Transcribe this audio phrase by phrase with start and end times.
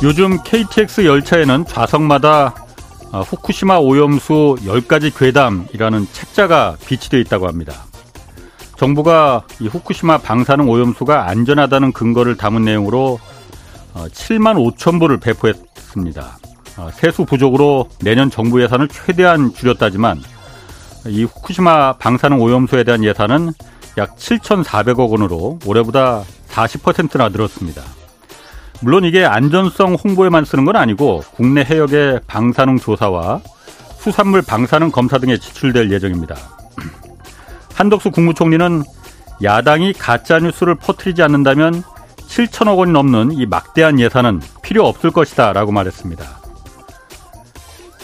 [0.00, 2.54] 요즘 KTX 열차에는 좌석마다
[3.10, 7.72] 어, 후쿠시마 오염수 10가지 괴담이라는 책자가 비치되어 있다고 합니다.
[8.76, 13.18] 정부가 이 후쿠시마 방사능 오염수가 안전하다는 근거를 담은 내용으로
[13.94, 16.38] 7만 어, 5천 부를 배포했습니다.
[16.76, 20.22] 어, 세수 부족으로 내년 정부 예산을 최대한 줄였다지만
[21.08, 23.50] 이 후쿠시마 방사능 오염수에 대한 예산은
[23.96, 27.97] 약 7,400억 원으로 올해보다 40%나 늘었습니다.
[28.80, 33.40] 물론 이게 안전성 홍보에만 쓰는 건 아니고 국내 해역의 방사능 조사와
[33.98, 36.36] 수산물 방사능 검사 등에 지출될 예정입니다.
[37.74, 38.84] 한덕수 국무총리는
[39.42, 41.82] 야당이 가짜 뉴스를 퍼뜨리지 않는다면
[42.28, 46.24] 7천억 원이 넘는 이 막대한 예산은 필요 없을 것이다 라고 말했습니다.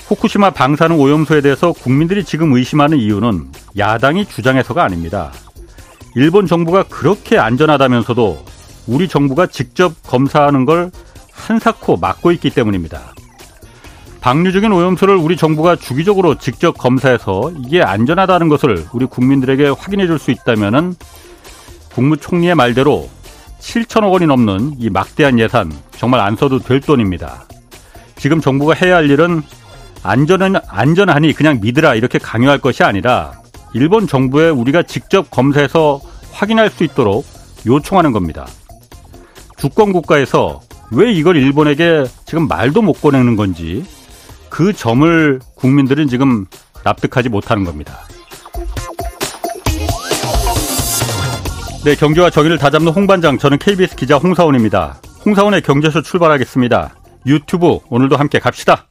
[0.08, 5.32] 후쿠시마 방사능 오염수에 대해서 국민들이 지금 의심하는 이유는 야당이 주장해서가 아닙니다.
[6.14, 8.44] 일본 정부가 그렇게 안전하다면서도
[8.86, 10.90] 우리 정부가 직접 검사하는 걸
[11.32, 13.14] 한사코 막고 있기 때문입니다.
[14.20, 20.30] 방류적인 오염수를 우리 정부가 주기적으로 직접 검사해서 이게 안전하다는 것을 우리 국민들에게 확인해 줄 수
[20.30, 20.94] 있다면은
[21.94, 23.08] 국무총리의 말대로
[23.60, 27.44] 7천억 원이 넘는 이 막대한 예산 정말 안 써도 될 돈입니다.
[28.16, 29.42] 지금 정부가 해야 할 일은
[30.02, 33.32] 안전은 안전하니 그냥 믿으라 이렇게 강요할 것이 아니라
[33.74, 36.00] 일본 정부에 우리가 직접 검사해서
[36.32, 37.26] 확인할 수 있도록
[37.66, 38.46] 요청하는 겁니다.
[39.56, 40.60] 주권 국가에서
[40.90, 43.84] 왜 이걸 일본에게 지금 말도 못 꺼내는 건지
[44.50, 46.46] 그 점을 국민들은 지금
[46.84, 48.00] 납득하지 못하는 겁니다.
[51.84, 55.00] 네, 경제와 정의를 다잡는 홍반장, 저는 KBS 기자 홍사원입니다.
[55.26, 56.94] 홍사원의 경제쇼 출발하겠습니다.
[57.26, 58.86] 유튜브 오늘도 함께 갑시다.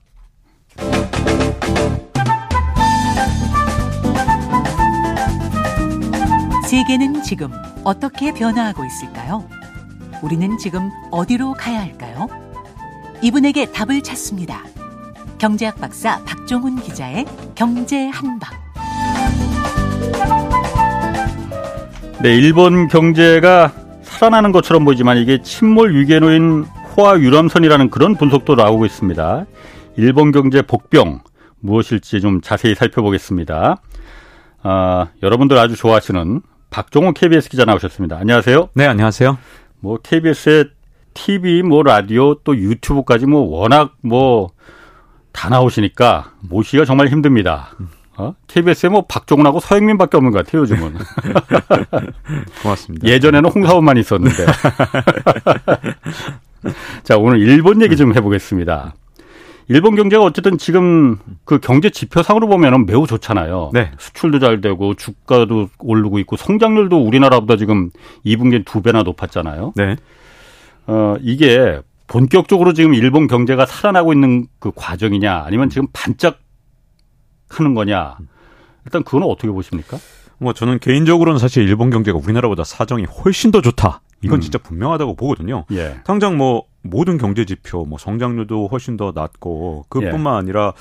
[6.68, 7.51] 세계는 지금
[7.84, 9.47] 어떻게 변화하고 있을까요?
[10.23, 12.28] 우리는 지금 어디로 가야 할까요?
[13.22, 14.63] 이분에게 답을 찾습니다.
[15.38, 17.25] 경제학 박사 박종훈 기자의
[17.56, 18.50] 경제 한방.
[22.22, 23.73] 네, 일본 경제가
[24.03, 26.63] 살아나는 것처럼 보이지만 이게 침몰 위기에 놓인
[26.95, 29.45] 호화 유람선이라는 그런 분석도 나오고 있습니다.
[29.97, 31.19] 일본 경제 복병
[31.59, 33.75] 무엇일지 좀 자세히 살펴보겠습니다.
[34.62, 38.17] 아, 여러분들 아주 좋아하시는 박종호 KBS 기자 나오셨습니다.
[38.17, 38.69] 안녕하세요.
[38.73, 39.38] 네, 안녕하세요.
[39.83, 40.69] 뭐 KBS의
[41.13, 44.49] TV, 뭐 라디오, 또 유튜브까지 뭐 워낙 뭐
[45.33, 47.71] 다 나오시니까 모시기가 정말 힘듭니다.
[48.16, 48.35] 어?
[48.47, 50.94] KBS에 뭐 박종훈하고 서영민밖에 없는 것 같아요, 요즘은.
[52.61, 53.07] 고맙습니다.
[53.07, 54.45] 예전에는 홍사원만 있었는데.
[57.03, 58.94] 자, 오늘 일본 얘기 좀 해보겠습니다.
[59.68, 63.72] 일본 경제가 어쨌든 지금 그 경제 지표상으로 보면은 매우 좋잖아요.
[63.74, 63.91] 네.
[63.97, 67.90] 수출도 잘 되고 주가도 오르고 있고 성장률도 우리나라보다 지금
[68.25, 69.74] 2분기에 두 배나 높았잖아요.
[69.75, 69.96] 네.
[70.88, 76.40] 어, 이게 본격적으로 지금 일본 경제가 살아나고 있는 그 과정이냐 아니면 지금 반짝
[77.50, 78.18] 하는 거냐.
[78.85, 79.97] 일단 그거는 어떻게 보십니까?
[80.40, 84.01] 뭐 저는 개인적으로는 사실 일본 경제가 우리나라보다 사정이 훨씬 더 좋다.
[84.22, 84.41] 이건 음.
[84.41, 85.66] 진짜 분명하다고 보거든요.
[85.72, 86.00] 예.
[86.03, 90.38] 당장 뭐 모든 경제 지표, 뭐 성장률도 훨씬 더 낮고 그뿐만 예.
[90.38, 90.73] 아니라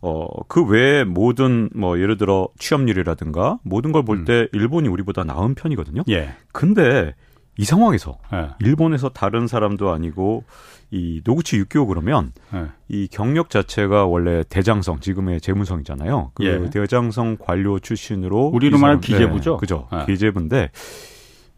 [0.00, 4.48] 어, 그 외에 모든 뭐 예를 들어 취업률이라든가 모든 걸 볼때 음.
[4.52, 6.04] 일본이 우리보다 나은 편이거든요.
[6.08, 6.30] 예.
[6.52, 7.14] 근데
[7.56, 8.50] 이 상황에서 예.
[8.60, 10.44] 일본에서 다른 사람도 아니고
[10.90, 12.66] 이 노구치 육기오 그러면 예.
[12.88, 16.30] 이 경력 자체가 원래 대장성 지금의 재무성이잖아요.
[16.34, 16.70] 그 예.
[16.70, 19.52] 대장성 관료 출신으로 우리로 말하면 기재부죠.
[19.52, 19.88] 네, 그죠.
[19.92, 20.06] 예.
[20.06, 20.70] 기재부인데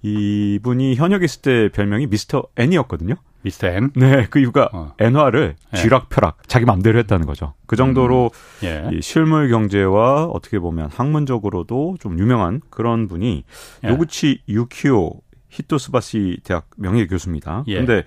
[0.02, 3.14] 이분이 현역 있을 때 별명이 미스터 N이었거든요.
[3.42, 3.90] 미스터 N?
[3.96, 4.92] 네, 그 이유가 어.
[4.98, 5.76] N화를 예.
[5.76, 7.54] 쥐락펴락 자기 맘대로 했다는 거죠.
[7.66, 8.30] 그 정도로
[8.62, 8.66] 음.
[8.66, 8.90] 예.
[8.92, 13.44] 이 실물 경제와 어떻게 보면 학문적으로도 좀 유명한 그런 분이
[13.84, 13.88] 예.
[13.88, 17.64] 노구치 유키오 히토스바시 대학 명예 교수입니다.
[17.68, 17.76] 예.
[17.76, 18.04] 근데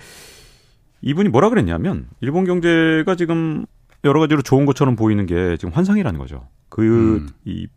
[1.02, 3.66] 이분이 뭐라 그랬냐면 일본 경제가 지금
[4.04, 6.48] 여러 가지로 좋은 것처럼 보이는 게 지금 환상이라는 거죠.
[6.70, 7.28] 그이 음.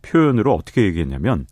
[0.01, 1.45] 표현으로 어떻게 얘기했냐면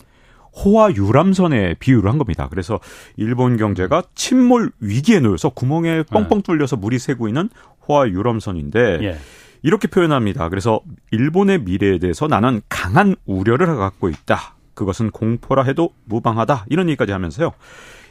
[0.55, 2.47] 호화 유람선에 비유를 한 겁니다.
[2.49, 2.79] 그래서
[3.17, 6.41] 일본 경제가 침몰 위기에 놓여서 구멍에 뻥뻥 네.
[6.43, 7.49] 뚫려서 물이 새고 있는
[7.87, 9.17] 호화 유람선인데 예.
[9.61, 10.49] 이렇게 표현합니다.
[10.49, 10.81] 그래서
[11.11, 14.55] 일본의 미래에 대해서 나는 강한 우려를 갖고 있다.
[14.75, 16.65] 그것은 공포라 해도 무방하다.
[16.69, 17.51] 이런 얘기까지 하면서요.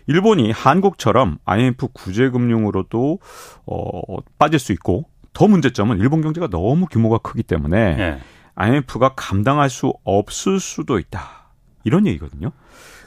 [0.07, 3.21] 일본이 한국처럼 IMF 구제금융으로도
[3.67, 8.19] 어, 빠질 수 있고 더 문제점은 일본 경제가 너무 규모가 크기 때문에 네.
[8.55, 11.44] IMF가 감당할 수 없을 수도 있다.
[11.85, 12.51] 이런 얘기거든요.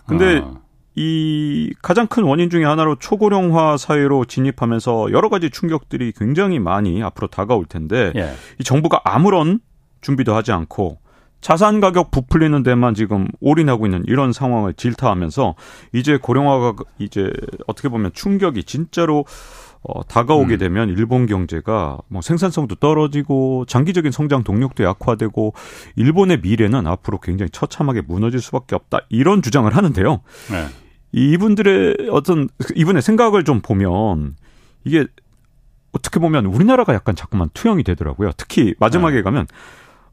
[0.05, 0.53] 근데 아.
[0.95, 7.27] 이 가장 큰 원인 중에 하나로 초고령화 사회로 진입하면서 여러 가지 충격들이 굉장히 많이 앞으로
[7.27, 8.33] 다가올 텐데 예.
[8.59, 9.59] 이 정부가 아무런
[10.01, 10.97] 준비도 하지 않고
[11.39, 15.53] 자산 가격 부풀리는 데만 지금 올인하고 있는 이런 상황을 질타하면서
[15.93, 17.31] 이제 고령화가 이제
[17.67, 19.23] 어떻게 보면 충격이 진짜로
[19.83, 20.59] 어, 다가오게 음.
[20.59, 25.53] 되면 일본 경제가 뭐 생산성도 떨어지고 장기적인 성장 동력도 약화되고
[25.95, 30.21] 일본의 미래는 앞으로 굉장히 처참하게 무너질 수밖에 없다 이런 주장을 하는데요.
[30.51, 30.65] 네.
[31.11, 34.35] 이분들의 어떤 이분의 생각을 좀 보면
[34.83, 35.05] 이게
[35.91, 38.31] 어떻게 보면 우리나라가 약간 자꾸만 투영이 되더라고요.
[38.37, 39.21] 특히 마지막에 네.
[39.21, 39.47] 가면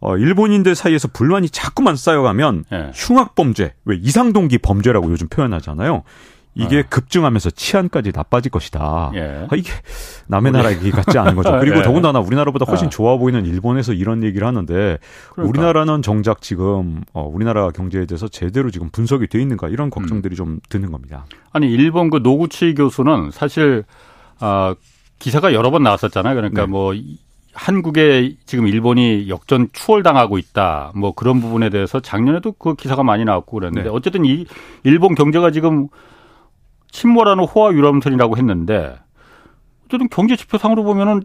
[0.00, 2.90] 어, 일본인들 사이에서 불만이 자꾸만 쌓여가면 네.
[2.94, 6.02] 흉악범죄, 왜 이상동기 범죄라고 요즘 표현하잖아요.
[6.54, 6.82] 이게 어.
[6.88, 9.10] 급증하면서 치안까지 나빠질 것이다.
[9.14, 9.46] 예.
[9.50, 9.70] 아, 이게
[10.28, 11.50] 남의 나라 얘기 같지 않은 거죠.
[11.60, 11.82] 그리고 예.
[11.82, 12.90] 더군다나 우리나라보다 훨씬 어.
[12.90, 14.98] 좋아 보이는 일본에서 이런 얘기를 하는데
[15.32, 15.48] 그러니까.
[15.48, 20.36] 우리나라는 정작 지금 어, 우리나라 경제에 대해서 제대로 지금 분석이 돼 있는가 이런 걱정들이 음.
[20.36, 21.26] 좀 드는 겁니다.
[21.52, 23.84] 아니 일본 그 노구치 교수는 사실
[24.38, 24.74] 아
[25.18, 26.34] 기사가 여러 번 나왔었잖아요.
[26.34, 26.66] 그러니까 네.
[26.66, 26.94] 뭐
[27.54, 30.92] 한국에 지금 일본이 역전 추월당하고 있다.
[30.94, 33.94] 뭐 그런 부분에 대해서 작년에도 그 기사가 많이 나왔고 그랬는데 네.
[33.94, 34.44] 어쨌든 이
[34.82, 35.88] 일본 경제가 지금
[36.94, 38.96] 침몰하는 호화 유람선이라고 했는데
[39.86, 41.22] 어쨌든 경제 지표상으로 보면은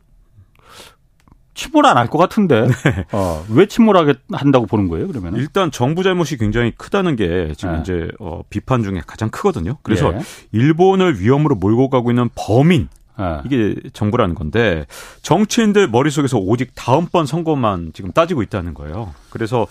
[1.53, 3.05] 침몰 안 할 것 같은데 네.
[3.11, 5.07] 어, 왜 침몰하게 한다고 보는 거예요?
[5.07, 7.81] 그러면 일단 정부 잘못이 굉장히 크다는 게 지금 네.
[7.81, 9.77] 이제 어, 비판 중에 가장 크거든요.
[9.83, 10.19] 그래서 예.
[10.53, 12.87] 일본을 위험으로 몰고 가고 있는 범인
[13.19, 13.41] 네.
[13.45, 14.87] 이게 정부라는 건데
[15.21, 19.13] 정치인들 머릿속에서 오직 다음번 선거만 지금 따지고 있다는 거예요.
[19.29, 19.67] 그래서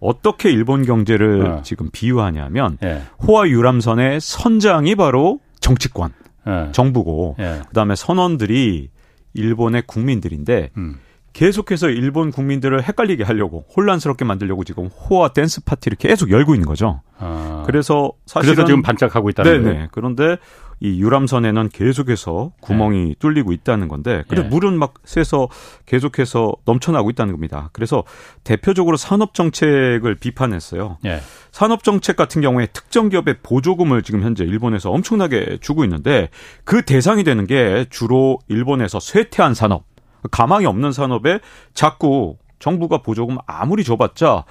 [0.00, 1.60] 어떻게 일본 경제를 네.
[1.62, 3.02] 지금 비유하냐면 네.
[3.26, 6.12] 호화 유람선의 선장이 바로 정치권,
[6.46, 6.68] 네.
[6.72, 7.36] 정부고
[7.68, 8.90] 그다음에 선원들이
[9.34, 10.98] 일본의 국민들인데 음.
[11.32, 17.02] 계속해서 일본 국민들을 헷갈리게 하려고 혼란스럽게 만들려고 지금 호화 댄스 파티를 계속 열고 있는 거죠.
[17.18, 17.62] 아.
[17.66, 19.86] 그래서 사실은 그래서 지금 반짝하고 있다는 거예요.
[19.92, 20.38] 그런데
[20.80, 23.14] 이 유람선에는 계속해서 구멍이 네.
[23.18, 24.48] 뚫리고 있다는 건데 그래 네.
[24.48, 25.48] 물은 막 새서
[25.86, 27.70] 계속해서 넘쳐나고 있다는 겁니다.
[27.72, 28.04] 그래서
[28.44, 30.98] 대표적으로 산업 정책을 비판했어요.
[31.02, 31.20] 네.
[31.50, 36.28] 산업 정책 같은 경우에 특정 기업의 보조금을 지금 현재 일본에서 엄청나게 주고 있는데
[36.64, 39.84] 그 대상이 되는 게 주로 일본에서 쇠퇴한 산업,
[40.30, 41.40] 가망이 없는 산업에
[41.74, 44.44] 자꾸 정부가 보조금 아무리 줘봤자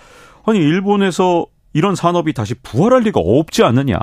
[0.46, 3.98] 아니 일본에서 이런 산업이 다시 부활할 리가 없지 않느냐.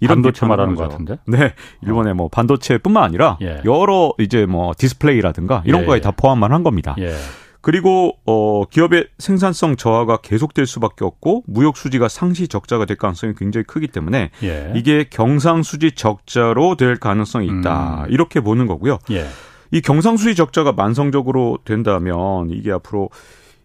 [0.00, 1.18] 이런 반도체 말하는 것 같은데?
[1.26, 1.52] 네,
[1.82, 3.60] 일본의 뭐 반도체뿐만 아니라 예.
[3.64, 5.86] 여러 이제 뭐 디스플레이라든가 이런 예.
[5.86, 6.96] 거에 다 포함만 한 겁니다.
[6.98, 7.14] 예.
[7.60, 13.64] 그리고 어 기업의 생산성 저하가 계속될 수밖에 없고 무역 수지가 상시 적자가 될 가능성이 굉장히
[13.64, 14.72] 크기 때문에 예.
[14.74, 18.04] 이게 경상 수지 적자로 될 가능성이 있다.
[18.06, 18.12] 음.
[18.12, 18.98] 이렇게 보는 거고요.
[19.10, 19.26] 예.
[19.72, 23.10] 이 경상 수지 적자가 만성적으로 된다면 이게 앞으로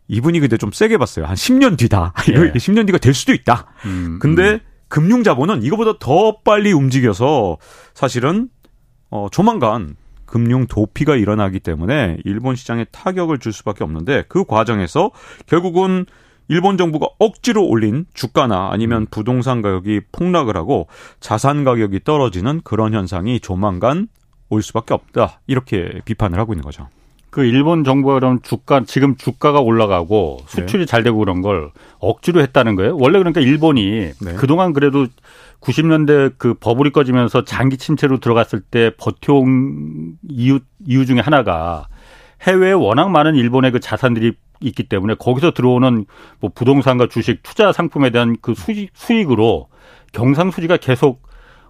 [0.08, 1.26] 이분이 근데 좀 세게 봤어요.
[1.26, 2.14] 한 10년 뒤다.
[2.30, 2.52] 예.
[2.54, 3.68] 10년 뒤가 될 수도 있다.
[3.86, 4.60] 음, 근데 음.
[4.88, 7.58] 금융자본은 이거보다 더 빨리 움직여서
[7.94, 8.50] 사실은
[9.10, 15.12] 어 조만간 금융 도피가 일어나기 때문에 일본 시장에 타격을 줄 수밖에 없는데 그 과정에서
[15.46, 16.06] 결국은
[16.48, 19.08] 일본 정부가 억지로 올린 주가나 아니면 음.
[19.10, 20.88] 부동산 가격이 폭락을 하고
[21.20, 24.08] 자산 가격이 떨어지는 그런 현상이 조만간
[24.50, 25.42] 올 수밖에 없다.
[25.48, 26.88] 이렇게 비판을 하고 있는 거죠.
[27.36, 30.86] 그 일본 정부가 그럼 주가 지금 주가가 올라가고 수출이 네.
[30.86, 32.96] 잘 되고 그런 걸 억지로 했다는 거예요.
[32.98, 34.36] 원래 그러니까 일본이 네.
[34.38, 35.08] 그동안 그래도
[35.60, 41.90] 90년대 그 버블이 꺼지면서 장기 침체로 들어갔을 때 버텨온 이유 이유 중에 하나가
[42.44, 46.06] 해외에 워낙 많은 일본의 그 자산들이 있기 때문에 거기서 들어오는
[46.40, 49.68] 뭐 부동산과 주식 투자 상품에 대한 그 수익, 수익으로
[50.14, 51.25] 경상수지가 계속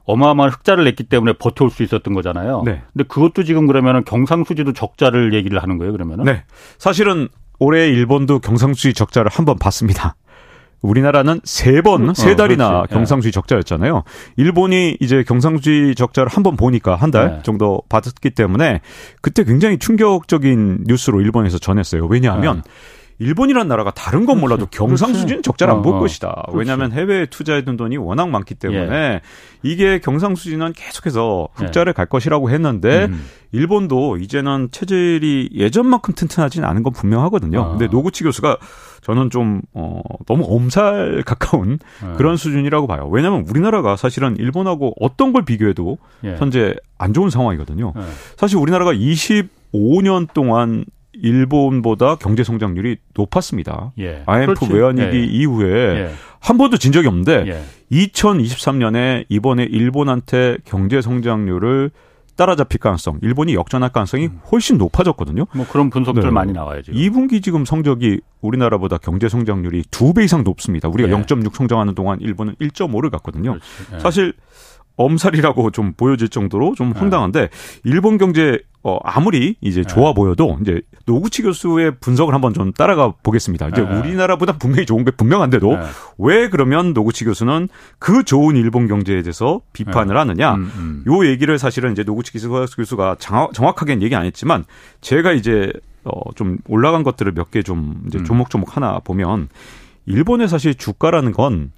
[0.05, 2.62] 어마어마한 흑자를 냈기 때문에 버텨올 수 있었던 거잖아요.
[2.65, 2.81] 네.
[2.93, 6.25] 근데 그것도 지금 그러면은 경상수지도 적자를 얘기를 하는 거예요, 그러면은?
[6.25, 6.43] 네.
[6.77, 7.27] 사실은
[7.59, 10.15] 올해 일본도 경상수지 적자를 한 번 봤습니다.
[10.81, 14.03] 우리나라는 세 번, 어, 세 달이나 어, 경상수지 적자였잖아요.
[14.38, 17.39] 일본이 이제 경상수지 적자를 한 번 보니까 한달 네.
[17.43, 18.81] 정도 받았기 때문에
[19.21, 22.05] 그때 굉장히 충격적인 뉴스로 일본에서 전했어요.
[22.05, 22.71] 왜냐하면 네.
[23.19, 26.48] 일본이란 나라가 다른 건 몰라도 경상수지는 적자를 안볼 어, 어, 것이다.
[26.53, 29.22] 왜냐하면 해외에 투자해둔 돈이 워낙 많기 때문에 예.
[29.63, 31.93] 이게 경상수지는 계속해서 흑자를 예.
[31.93, 33.25] 갈 것이라고 했는데 음.
[33.53, 37.62] 일본도 이제는 체질이 예전만큼 튼튼하지는 않은 건 분명하거든요.
[37.62, 37.69] 아.
[37.69, 38.57] 근데 노구치 교수가
[39.01, 42.17] 저는 좀 어, 너무 엄살 가까운 예.
[42.17, 43.07] 그런 수준이라고 봐요.
[43.10, 46.36] 왜냐하면 우리나라가 사실은 일본하고 어떤 걸 비교해도 예.
[46.38, 47.93] 현재 안 좋은 상황이거든요.
[47.95, 48.01] 예.
[48.36, 50.86] 사실 우리나라가 25년 동안
[51.25, 53.91] 일본보다 경제 성장률이 높았습니다.
[54.00, 54.24] 예.
[54.25, 55.24] IMF 외환위기 예.
[55.24, 56.12] 이후에 예.
[56.39, 59.25] 한 번도 진 적이 없는데 2023년에 예.
[59.29, 61.91] 이번에 일본한테 경제 성장률을
[62.36, 64.39] 따라잡힐 가능성, 일본이 역전할 가능성이 음.
[64.51, 65.46] 훨씬 높아졌거든요.
[65.55, 66.29] 뭐 그런 분석들 네.
[66.32, 67.00] 많이 나와요, 지금.
[67.00, 70.89] 2분기 지금 성적이 우리나라보다 경제 성장률이 두 배 이상 높습니다.
[70.89, 71.13] 우리가 예.
[71.13, 73.58] 0.6 성장하는 동안 일본은 1.5를 갔거든요.
[73.94, 74.00] 예.
[74.00, 74.34] 사실
[74.98, 77.00] 엄살이라고 좀 보여질 정도로 좀 네.
[77.00, 77.50] 황당한데
[77.84, 79.88] 일본 경제 어 아무리 이제 네.
[79.88, 83.70] 좋아 보여도 이제 노구치 교수의 분석을 한번 좀 따라가 보겠습니다.
[83.70, 84.00] 이제 네.
[84.00, 85.84] 우리나라보다 분명히 좋은 게 분명한데도 네.
[86.20, 90.20] 왜 그러면 노구치 교수는 그 좋은 일본 경제에 대해서 비판을 네.
[90.20, 90.54] 하느냐?
[90.54, 91.04] 음, 음.
[91.08, 94.66] 요 얘기를 사실은 이제 노구치 교수가 정확하게는 얘기 안 했지만
[95.02, 95.74] 제가 이제
[96.04, 98.24] 어좀 올라간 것들을 몇 개 좀 이제 음.
[98.24, 99.50] 조목조목 하나 보면
[100.06, 101.72] 일본의 사실 주가라는 건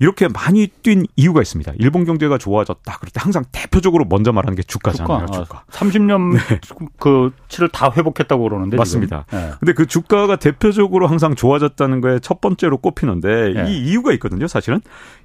[0.00, 1.72] 이렇게 많이 뛴 이유가 있습니다.
[1.78, 2.98] 일본 경제가 좋아졌다.
[2.98, 5.26] 그럴 때 항상 대표적으로 먼저 말하는 게 주가잖아요.
[5.26, 5.44] 주가.
[5.44, 5.64] 주가.
[5.70, 6.60] 30년 네.
[6.98, 9.26] 그 치를 다 회복했다고 그러는데 맞습니다.
[9.30, 9.50] 네.
[9.58, 13.70] 근데 그 주가가 대표적으로 항상 좋아졌다는 거에 첫 번째로 꼽히는데 네.
[13.72, 14.46] 이 이유가 있거든요.
[14.46, 14.80] 사실은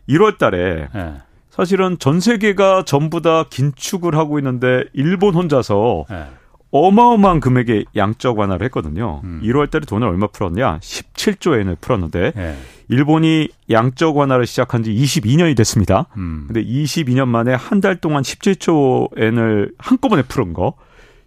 [0.09, 1.13] 1월 달에 네.
[1.51, 6.25] 사실은 전 세계가 전부 다 긴축을 하고 있는데 일본 혼자서 네.
[6.73, 9.21] 어마어마한 금액의 양적 완화를 했거든요.
[9.23, 9.41] 음.
[9.43, 10.79] 1월 달에 돈을 얼마 풀었냐?
[10.79, 12.57] 17조 엔을 풀었는데 네.
[12.89, 16.07] 일본이 양적 완화를 시작한 지 22년이 됐습니다.
[16.17, 16.45] 음.
[16.47, 20.73] 근데 22년 만에 한 달 동안 17조 엔을 한꺼번에 풀은 거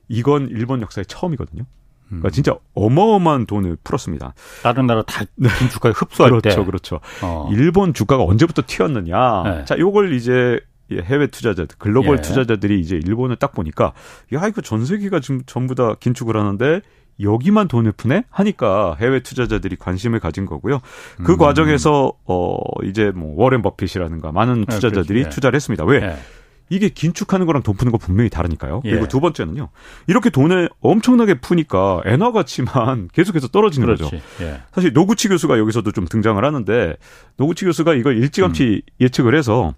[0.09, 1.63] 이건 일본 역사의 처음이거든요.
[2.09, 2.31] 그러니까 음.
[2.31, 4.35] 진짜 어마어마한 돈을 풀었습니다.
[4.63, 5.25] 다른 나라 다
[5.71, 6.55] 주가에 흡수할 그렇죠, 때.
[6.65, 7.01] 그렇죠, 그렇죠.
[7.23, 7.49] 어.
[7.53, 9.43] 일본 주가가 언제부터 튀었느냐.
[9.45, 9.65] 네.
[9.65, 10.61] 자, 요걸 이제 예,
[10.93, 12.23] 해외 투자자들, 글로벌 예.
[12.23, 13.93] 투자자들이 이제 일본을 딱 보니까
[14.33, 16.81] 야 이거 전 세계가 지금 전부 다 긴축을 하는데
[17.21, 20.81] 여기만 돈을 푸네 하니까 해외 투자자들이 관심을 가진 거고요.
[21.25, 21.39] 그 음.
[21.39, 25.85] 과정에서 어 이제 뭐 워렌 버핏이라든가 많은 네, 투자자들이 네, 투자를 했습니다.
[25.85, 26.01] 왜?
[26.01, 26.17] 네.
[26.69, 28.81] 이게 긴축하는 거랑 돈 푸는 거 분명히 다르니까요.
[28.81, 29.09] 그리고 예.
[29.09, 29.69] 두 번째는요.
[30.09, 34.03] 이렇게 돈을 엄청나게 푸니까 엔화 가치만 계속해서 떨어지는 그렇지.
[34.03, 34.17] 거죠.
[34.41, 34.61] 예.
[34.73, 36.97] 사실 노구치 교수가 여기서도 좀 등장을 하는데
[37.37, 38.93] 노구치 교수가 이걸 일찌감치 음.
[39.01, 39.75] 예측을 해서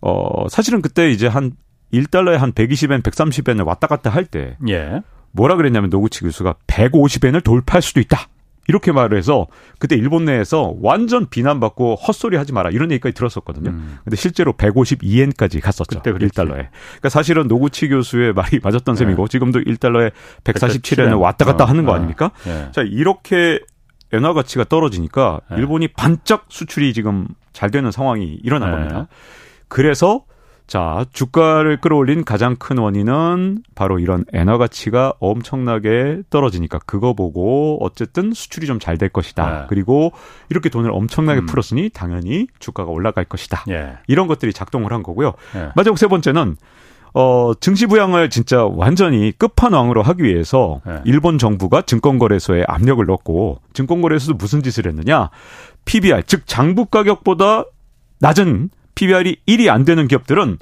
[0.00, 1.52] 어, 사실은 그때 이제 한
[1.92, 4.56] 1달러에 한 120엔, 130엔을 왔다 갔다 할 때.
[4.68, 5.02] 예.
[5.32, 8.28] 뭐라 그랬냐면 노구치 교수가 150엔을 돌파할 수도 있다.
[8.68, 9.46] 이렇게 말을 해서
[9.78, 13.70] 그때 일본 내에서 완전 비난받고 헛소리 하지 마라 이런 얘기까지 들었었거든요.
[13.70, 13.98] 음.
[14.04, 16.02] 근데 실제로 152엔까지 갔었죠.
[16.02, 16.68] 그때 1달러에.
[16.68, 18.98] 그러니까 사실은 노구치 교수의 말이 맞았던 네.
[18.98, 20.12] 셈이고 지금도 1달러에
[20.44, 21.66] 147엔을 왔다 갔다 어.
[21.66, 21.94] 하는 거 어.
[21.94, 22.30] 아닙니까?
[22.44, 22.68] 네.
[22.72, 23.58] 자, 이렇게
[24.12, 25.56] 엔화 가치가 떨어지니까 네.
[25.56, 28.76] 일본이 반짝 수출이 지금 잘 되는 상황이 일어난 네.
[28.76, 29.08] 겁니다.
[29.68, 30.24] 그래서
[30.66, 38.32] 자, 주가를 끌어올린 가장 큰 원인은 바로 이런 엔화 가치가 엄청나게 떨어지니까 그거 보고 어쨌든
[38.34, 39.60] 수출이 좀 잘 될 것이다.
[39.60, 39.66] 네.
[39.70, 40.12] 그리고
[40.50, 41.46] 이렇게 돈을 엄청나게 음.
[41.46, 43.64] 풀었으니 당연히 주가가 올라갈 것이다.
[43.70, 43.94] 예.
[44.08, 45.32] 이런 것들이 작동을 한 거고요.
[45.56, 45.70] 예.
[45.74, 46.56] 마지막 세 번째는
[47.14, 51.00] 어, 증시 부양을 진짜 완전히 끝판왕으로 하기 위해서 네.
[51.06, 55.30] 일본 정부가 증권거래소에 압력을 넣고 증권거래소도 무슨 짓을 했느냐?
[55.86, 57.64] PBR, 즉 장부 가격보다
[58.20, 60.58] 낮은 PBR이 1이 안 되는 기업들은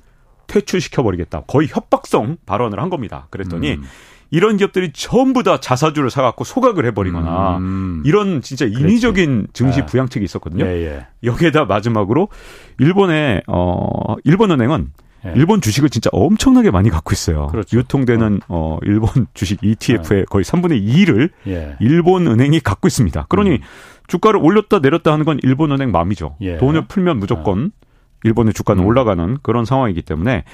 [0.47, 1.45] 퇴출시켜 버리겠다.
[1.47, 3.29] 거의 협박성 발언을 한 겁니다.
[3.31, 3.83] 그랬더니 음.
[4.31, 8.03] 이런 기업들이 전부 다 자사주를 사갖고 소각을 해버리거나 음.
[8.05, 9.53] 이런 진짜 인위적인 그렇지.
[9.55, 9.87] 증시 네.
[9.87, 10.67] 부양책이 있었거든요.
[10.67, 11.07] 예, 예.
[11.25, 12.29] 여기에다 마지막으로
[12.79, 14.93] 일본의 어 일본은행은
[15.27, 15.33] 예.
[15.35, 17.47] 일본 주식을 진짜 엄청나게 많이 갖고 있어요.
[17.47, 17.79] 그렇죠.
[17.79, 18.77] 유통되는 어.
[18.77, 20.25] 어 일본 주식 ETF의 예.
[20.25, 21.77] 거의 3분의 2를 예.
[21.81, 23.27] 일본 은행이 갖고 있습니다.
[23.31, 23.59] 그러니 음.
[24.09, 26.37] 주가를 올렸다 내렸다 하는 건 일본 은행 마음이죠.
[26.43, 26.59] 예.
[26.59, 27.73] 돈을 풀면 무조건
[28.27, 28.87] 일본의 주가는 음.
[28.87, 30.45] 올라가는 그런 상황이기 때문에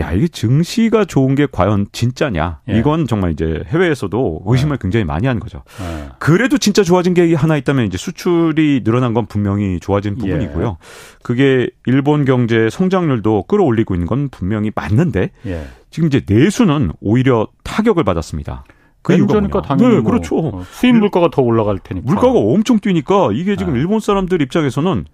[0.00, 2.78] 야 이게 증시가 좋은 게 과연 진짜냐 예.
[2.78, 4.82] 이건 정말 이제 해외에서도 의심을 네.
[4.82, 5.62] 굉장히 많이 하는 거죠.
[5.78, 6.08] 네.
[6.18, 10.18] 그래도 진짜 좋아진 게 하나 있다면 이제 수출이 늘어난 건 분명히 좋아진 예.
[10.18, 10.66] 부분이고요.
[10.66, 10.86] 예.
[11.22, 15.66] 그게 일본 경제 성장률도 끌어올리고 있는 건 분명히 맞는데 예.
[15.90, 18.64] 지금 이제 내수는 오히려 타격을 받았습니다.
[19.02, 20.38] 그 이유가 당연히 네, 뭐 그렇죠.
[20.38, 23.80] 어, 수입 물가가 더 올라갈 테니까 물가가 엄청 뛰니까 이게 지금 네.
[23.80, 25.06] 일본 사람들 입장에서는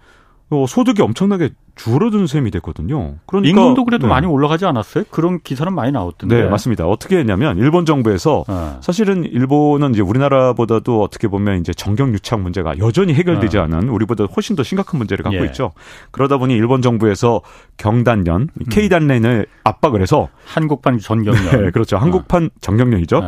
[0.49, 3.17] 어, 소득이 엄청나게 줄어든 셈이 됐거든요.
[3.26, 4.11] 그러니까 임금도 그래도 네.
[4.12, 5.05] 많이 올라가지 않았어요?
[5.11, 6.43] 그런 기사는 많이 나왔던데.
[6.43, 6.87] 네, 맞습니다.
[6.87, 8.76] 어떻게 했냐면 일본 정부에서 네.
[8.81, 13.62] 사실은 일본은 이제 우리나라보다도 어떻게 보면 이제 정경 유착 문제가 여전히 해결되지 네.
[13.65, 15.47] 않은 우리보다 훨씬 더 심각한 문제를 갖고 예.
[15.47, 15.73] 있죠.
[16.12, 17.43] 그러다 보니 일본 정부에서
[17.76, 18.65] 경단련, 음.
[18.71, 21.35] K단련을 압박을 해서 한국판 전경련.
[21.65, 21.97] 네, 그렇죠.
[21.99, 22.49] 한국판 어.
[22.61, 23.21] 전경련이죠.
[23.21, 23.26] 네.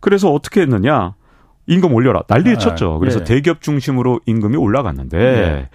[0.00, 1.14] 그래서 어떻게 했느냐?
[1.66, 2.22] 임금 올려라.
[2.28, 2.58] 난리를 네.
[2.58, 2.98] 쳤죠.
[2.98, 3.24] 그래서 예.
[3.24, 5.68] 대기업 중심으로 임금이 올라갔는데 예.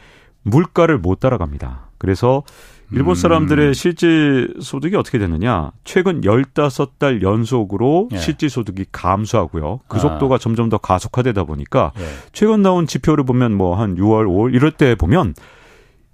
[0.45, 1.89] 물가를 못 따라갑니다.
[1.97, 2.43] 그래서
[2.91, 3.73] 일본 사람들의 음.
[3.73, 5.71] 실질 소득이 어떻게 되느냐?
[5.83, 8.17] 최근 15달 연속으로 예.
[8.17, 9.79] 실질 소득이 감소하고요.
[9.87, 9.99] 그 아.
[9.99, 10.37] 속도가 아.
[10.37, 12.03] 점점 더 가속화되다 보니까 예.
[12.31, 15.33] 최근 나온 지표를 보면 뭐 한 6월, 5월 이럴 때 보면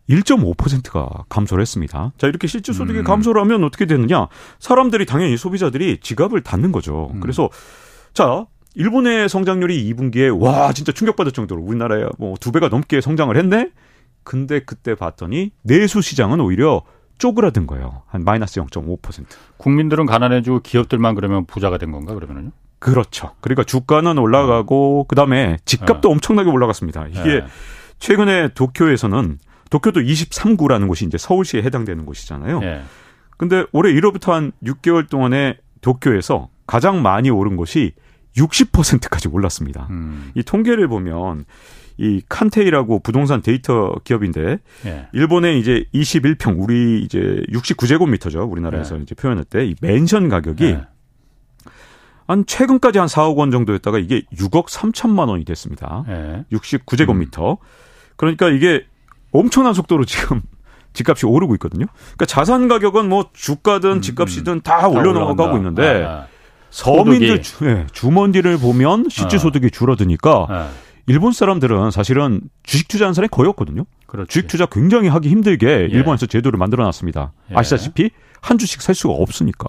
[0.10, 2.12] 1.5%가 감소를 했습니다.
[2.18, 3.04] 자, 이렇게 실질 소득이 음.
[3.04, 4.28] 감소를 하면 어떻게 되느냐?
[4.60, 7.12] 사람들이 당연히 소비자들이 지갑을 닫는 거죠.
[7.14, 7.20] 음.
[7.20, 7.50] 그래서
[8.14, 8.46] 자,
[8.76, 13.70] 일본의 성장률이 2분기에 와, 진짜 충격받을 정도로 우리나라에 뭐 두 배가 넘게 성장을 했네?
[14.24, 16.84] 근데 그때 봤더니 내수 시장은 오히려
[17.18, 18.04] 쪼그라든 거예요.
[18.08, 19.26] 한 마이너스 0.5%.
[19.58, 22.52] 국민들은 가난해지고 기업들만 그러면 부자가 된 건가 그러면은요?
[22.80, 23.36] 그렇죠.
[23.42, 25.08] 그러니까 주가는 올라가고 음.
[25.08, 26.14] 그다음에 집값도 네.
[26.14, 27.08] 엄청나게 올라갔습니다.
[27.08, 27.46] 이게 네.
[28.00, 29.38] 최근에 도쿄에서는
[29.70, 32.60] 도쿄도 23구라는 곳이 이제 서울시에 해당되는 곳이잖아요.
[32.64, 32.82] 예.
[33.38, 37.94] 근데 올해 1월부터 한 6개월 동안에 도쿄에서 가장 많이 오른 곳이
[38.36, 39.88] 60%까지 올랐습니다.
[39.92, 40.32] 음.
[40.36, 41.46] 이 통계를 보면
[41.98, 45.08] 이 칸테이라고 부동산 데이터 기업인데 예.
[45.14, 48.50] 일본의 이제 21평 우리 이제 69제곱미터죠.
[48.52, 49.02] 우리나라에서 예.
[49.02, 50.82] 이제 표현할 때 이 맨션 가격이 예.
[52.28, 56.04] 한 최근까지 한 4억 원 정도였다가 이게 6억 3천만 원이 됐습니다.
[56.08, 56.46] 예.
[56.52, 57.52] 69제곱미터.
[57.60, 57.66] 음.
[58.16, 58.86] 그러니까 이게
[59.32, 60.42] 엄청난 속도로 지금
[60.94, 61.86] 집값이 오르고 있거든요.
[61.94, 66.28] 그러니까 자산 가격은 뭐 주가든 음, 집값이든 음, 다, 다 올려나가고 있는데 아, 아.
[66.70, 69.70] 서민들 주, 네, 주머니를 보면 실질 소득이 아.
[69.70, 70.70] 줄어드니까 아.
[71.08, 73.86] 일본 사람들은 사실은 주식 투자하는 사람이 거의 없거든요.
[74.08, 74.30] 그렇지.
[74.30, 75.86] 주식 투자 굉장히 하기 힘들게 예.
[75.86, 77.34] 일본에서 제도를 만들어 놨습니다.
[77.52, 77.56] 예.
[77.56, 79.68] 아시다시피 한 주식 살 수가 없으니까.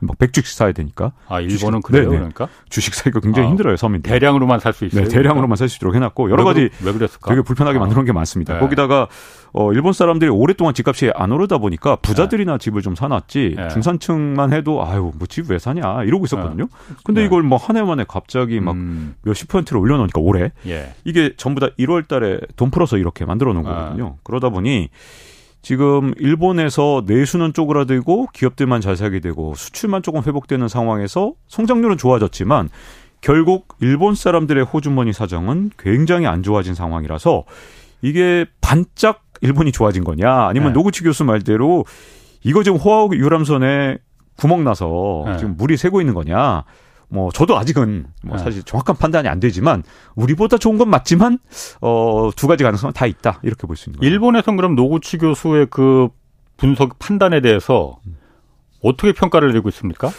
[0.00, 1.12] 막 100주씩 사야 되니까.
[1.28, 2.16] 아, 일본은 주식, 그래요, 네네.
[2.16, 2.48] 그러니까?
[2.68, 4.10] 주식 사기가 굉장히 아, 힘들어요, 서민들.
[4.10, 5.04] 대량으로만 살 수 있어요.
[5.04, 7.30] 네, 대량으로만 살 수 있도록 해놨고, 여러 왜, 가지 왜 그랬을까?
[7.30, 7.80] 되게 불편하게 아.
[7.80, 8.54] 만들어 놓은 게 많습니다.
[8.54, 8.60] 네.
[8.60, 9.08] 거기다가,
[9.52, 12.58] 어, 일본 사람들이 오랫동안 집값이 안 오르다 보니까 부자들이나 네.
[12.58, 13.68] 집을 좀 사놨지, 네.
[13.68, 16.64] 중산층만 해도, 아유, 뭐 집 왜 사냐, 이러고 있었거든요.
[16.64, 16.94] 네.
[17.04, 17.26] 근데 네.
[17.26, 19.14] 이걸 뭐 한 해 만에 갑자기 막 음.
[19.22, 20.52] 몇십 퍼센트를 올려놓으니까 올해.
[20.66, 20.94] 예.
[21.04, 23.68] 이게 전부 다 1월 달에 돈 풀어서 이렇게 만들어 놓은 아.
[23.74, 24.16] 거거든요.
[24.22, 24.88] 그러다 보니,
[25.62, 32.70] 지금 일본에서 내수는 쪼그라들고 기업들만 잘 살게 되고 수출만 조금 회복되는 상황에서 성장률은 좋아졌지만
[33.20, 37.44] 결국 일본 사람들의 호주머니 사정은 굉장히 안 좋아진 상황이라서
[38.00, 40.72] 이게 반짝 일본이 좋아진 거냐 아니면 네.
[40.74, 41.84] 노구치 교수 말대로
[42.42, 43.98] 이거 지금 호화우 유람선에
[44.36, 45.36] 구멍 나서 네.
[45.36, 46.64] 지금 물이 새고 있는 거냐
[47.10, 48.42] 뭐 저도 아직은 뭐 네.
[48.42, 49.82] 사실 정확한 판단이 안 되지만
[50.14, 51.38] 우리보다 좋은 건 맞지만
[51.80, 54.12] 어두 가지 가능성은 다 있다 이렇게 볼 수 있는 거예요.
[54.12, 56.08] 일본에선 그럼 노구치 교수의 그
[56.56, 57.98] 분석 판단에 대해서
[58.82, 60.10] 어떻게 평가를 내리고 있습니까?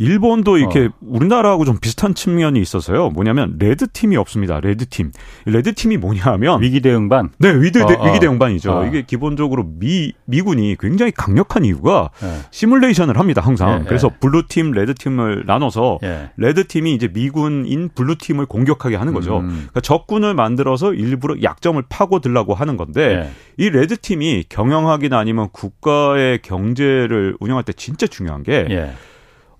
[0.00, 0.90] 일본도 이렇게 어.
[1.02, 3.10] 우리나라하고 좀 비슷한 측면이 있어서요.
[3.10, 4.58] 뭐냐면 red team이 없습니다.
[4.58, 5.12] red team.
[5.44, 7.28] red team이 뭐냐면 위기 대응반.
[7.38, 8.06] 네, 위기, 어, 어.
[8.06, 8.72] 위기 대응반이죠.
[8.72, 8.86] 어.
[8.86, 12.34] 이게 기본적으로 미 미군이 굉장히 강력한 이유가 네.
[12.50, 13.42] 시뮬레이션을 합니다.
[13.42, 13.80] 항상.
[13.80, 14.16] 네, 그래서 네.
[14.20, 15.98] blue team, red team을 나눠서
[16.38, 19.40] red team이 이제 미군인 blue team을 공격하게 하는 거죠.
[19.40, 19.48] 음.
[19.48, 27.36] 그러니까 적군을 만들어서 일부러 약점을 파고들라고 하는 건데 이 red team이 경영하기나 아니면 국가의 경제를
[27.38, 28.66] 운영할 때 진짜 중요한 게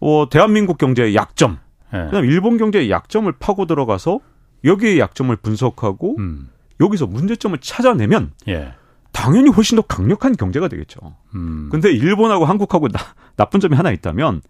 [0.00, 1.58] 어, 대한민국 경제의 약점,
[1.92, 2.04] 네.
[2.06, 4.20] 그다음 일본 경제의 약점을 파고 들어가서
[4.64, 6.48] 여기에 약점을 분석하고 음.
[6.80, 8.74] 여기서 문제점을 찾아내면 예.
[9.12, 11.00] 당연히 훨씬 더 강력한 경제가 되겠죠.
[11.34, 11.68] 음.
[11.70, 13.00] 근데 일본하고 한국하고 나,
[13.36, 14.40] 나쁜 점이 하나 있다면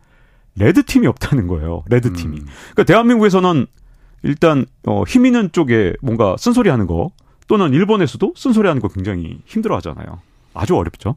[0.56, 1.84] red team이 없다는 거예요.
[1.88, 2.38] red team이.
[2.38, 2.46] 음.
[2.72, 3.66] 그러니까 대한민국에서는
[4.22, 7.10] 일단 어, 힘 있는 쪽에 뭔가 쓴소리 하는 거
[7.48, 10.20] 또는 일본에서도 쓴소리 하는 거 굉장히 힘들어 하잖아요.
[10.54, 11.16] 아주 어렵죠.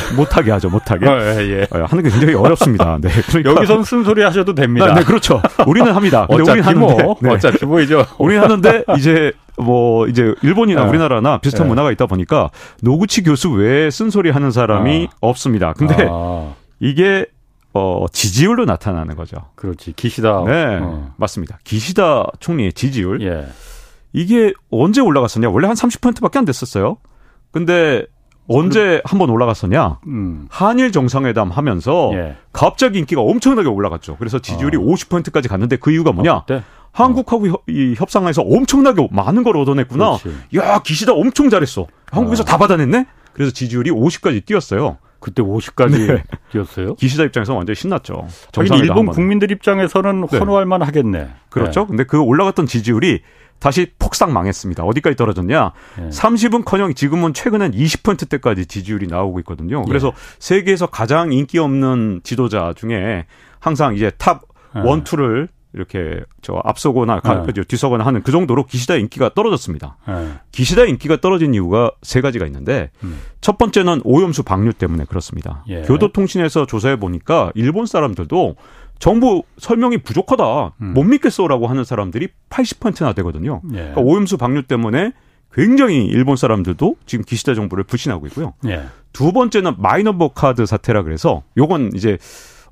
[0.16, 1.08] 못하게 하죠, 못하게.
[1.08, 1.62] 어, 예, 예.
[1.70, 2.98] 어, 하는 게 굉장히 어렵습니다.
[3.00, 3.10] 네.
[3.28, 3.52] 그러니까.
[3.52, 4.86] 여기선 쓴소리 하셔도 됩니다.
[4.86, 5.42] 네, 네 그렇죠.
[5.66, 6.26] 우리는 합니다.
[6.28, 7.02] 근데 우리는 하는데.
[7.02, 7.30] 뭐, 네.
[7.30, 8.06] 어차피 뭐이죠.
[8.18, 10.88] 우리는 하는데, 이제, 뭐, 이제, 일본이나 네.
[10.88, 11.68] 우리나라나 비슷한 네.
[11.68, 12.50] 문화가 있다 보니까,
[12.82, 15.16] 노구치 교수 외에 쓴소리 하는 사람이 아.
[15.20, 15.72] 없습니다.
[15.74, 16.54] 근데, 아.
[16.80, 17.26] 이게,
[17.74, 19.36] 어, 지지율로 나타나는 거죠.
[19.54, 19.92] 그렇지.
[19.94, 20.44] 기시다.
[20.46, 20.78] 네.
[20.80, 21.14] 어.
[21.16, 21.58] 맞습니다.
[21.64, 23.22] 기시다 총리의 지지율.
[23.22, 23.46] 예.
[24.12, 25.48] 이게 언제 올라갔었냐?
[25.48, 26.98] 원래 한 30%밖에 안 됐었어요.
[27.50, 28.04] 근데
[28.48, 29.98] 언제 한번 올라갔었냐?
[30.06, 30.46] 음.
[30.50, 32.36] 한일 정상회담 하면서 예.
[32.52, 34.16] 갑자기 인기가 엄청나게 올라갔죠.
[34.18, 34.80] 그래서 지지율이 어.
[34.80, 36.34] 50%까지 갔는데 그 이유가 뭐냐?
[36.34, 36.62] 어, 네.
[36.92, 37.58] 한국하고 어.
[37.68, 40.18] 이 협상에서 엄청나게 많은 걸 얻어냈구나.
[40.18, 40.36] 그렇지.
[40.56, 41.86] 야, 기시다 엄청 잘했어.
[42.10, 42.46] 한국에서 어.
[42.46, 43.06] 다 받아냈네?
[43.32, 44.98] 그래서 지지율이 50까지 뛰었어요.
[45.20, 46.24] 그때 50까지 네.
[46.50, 46.96] 뛰었어요?
[46.96, 48.26] 기시다 입장에서 완전히 신났죠.
[48.74, 50.38] 일본 국민들 입장에서는 네.
[50.38, 51.28] 환호할 만 하겠네.
[51.48, 51.82] 그렇죠.
[51.82, 51.86] 네.
[51.86, 53.22] 근데 그 올라갔던 지지율이
[53.62, 54.82] 다시 폭삭 망했습니다.
[54.82, 55.72] 어디까지 떨어졌냐?
[56.00, 56.08] 예.
[56.08, 59.84] 30은커녕 지금은 최근엔 20%대까지 지지율이 나오고 있거든요.
[59.84, 60.12] 그래서 예.
[60.40, 63.26] 세계에서 가장 인기 없는 지도자 중에
[63.60, 64.42] 항상 이제 top
[64.74, 64.80] 예.
[64.80, 67.62] one two를 이렇게 저 앞서거나 가, 예.
[67.62, 69.96] 뒤서거나 하는 그 정도로 기시다 인기가 떨어졌습니다.
[70.08, 70.28] 예.
[70.50, 73.20] 기시다 인기가 떨어진 이유가 세 가지가 있는데 음.
[73.40, 75.64] 첫 번째는 오염수 방류 때문에 그렇습니다.
[75.68, 75.82] 예.
[75.82, 78.56] 교도통신에서 조사해 보니까 일본 사람들도
[79.02, 80.74] 정부 설명이 부족하다.
[80.80, 80.94] 음.
[80.94, 83.60] 못 믿겠어라고 하는 사람들이 80%나 되거든요.
[83.72, 83.76] 예.
[83.76, 85.10] 그러니까 오염수 방류 때문에
[85.52, 88.54] 굉장히 일본 사람들도 지금 기시다 정부를 불신하고 있고요.
[88.68, 88.84] 예.
[89.12, 92.16] 두 번째는 마이너버 카드 사태라 그래서 요건 이제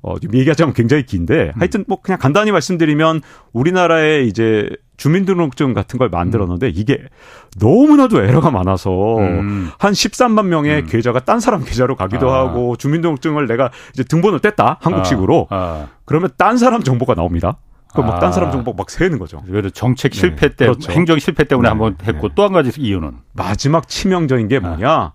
[0.01, 1.59] 어, 지금 얘기하자면 굉장히 긴데 음.
[1.59, 3.21] 하여튼 뭐 그냥 간단히 말씀드리면
[3.53, 6.71] 우리나라에 이제 주민등록증 같은 걸 만들었는데 음.
[6.75, 6.99] 이게
[7.59, 9.69] 너무나도 에러가 많아서 음.
[9.77, 10.85] 한 13만 명의 음.
[10.87, 12.39] 계좌가 딴 사람 계좌로 가기도 아.
[12.39, 15.55] 하고 주민등록증을 내가 이제 등본을 뗐다 한국식으로 아.
[15.55, 15.87] 아.
[16.05, 17.57] 그러면 딴 사람 정보가 나옵니다.
[17.93, 18.31] 그럼 막딴 아.
[18.31, 19.43] 사람 정보 막 세는 거죠.
[19.73, 20.55] 정책 실패 네.
[20.55, 20.91] 때문에 그렇죠.
[20.93, 21.69] 행정 실패 때문에 네.
[21.69, 22.33] 한번 했고 네.
[22.35, 25.11] 또한 가지 이유는 마지막 치명적인 게 뭐냐?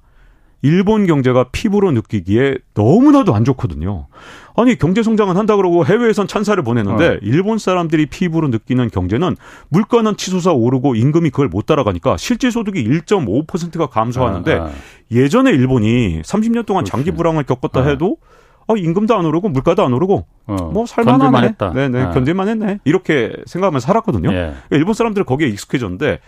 [0.66, 4.08] 일본 경제가 피부로 느끼기에 너무나도 안 좋거든요.
[4.56, 7.18] 아니 경제 성장은 한다 그러고 해외에선 찬사를 보내는데 어.
[7.22, 9.36] 일본 사람들이 피부로 느끼는 경제는
[9.68, 14.70] 물가는 치솟아 오르고 임금이 그걸 못 따라가니까 실질 소득이 1.5%가 감소하는데 아, 아.
[15.12, 16.90] 예전에 일본이 30년 동안 그렇지.
[16.90, 17.84] 장기 불황을 겪었다 아.
[17.84, 18.16] 해도
[18.66, 21.54] 어, 임금도 안 오르고 물가도 안 오르고 어, 뭐 살만하네.
[21.72, 22.10] 네네 아.
[22.10, 22.80] 견딜만 했네.
[22.84, 24.32] 이렇게 생각하면서 살았거든요.
[24.32, 24.54] 예.
[24.70, 26.18] 일본 사람들 거기에 익숙해졌는데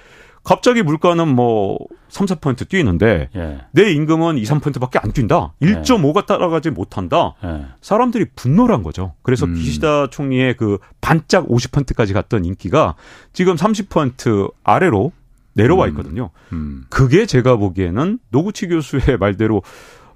[0.45, 3.59] 갑자기 물가는 뭐 3, 4% 뛰는데 예.
[3.73, 5.53] 내 임금은 2, 3%밖에 안 뛴다.
[5.61, 7.35] 1.5가 따라가지 못한다.
[7.45, 7.67] 예.
[7.81, 9.15] 사람들이 분노란 거죠.
[9.23, 9.55] 그래서 음.
[9.55, 12.95] 기시다 총리의 그 반짝 50%까지 갔던 인기가
[13.33, 15.13] 지금 30% 아래로
[15.53, 15.91] 내려와 음.
[15.91, 16.31] 있거든요.
[16.53, 16.57] 음.
[16.57, 16.85] 음.
[16.89, 19.63] 그게 제가 보기에는 노구치 교수의 말대로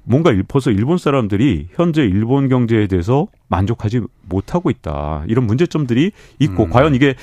[0.05, 5.25] 뭔가 벌써 일본 사람들이 현재 일본 경제에 대해서 만족하지 못하고 있다.
[5.29, 6.71] 이런 문제점들이 있고 음.
[6.71, 7.15] 과연 이게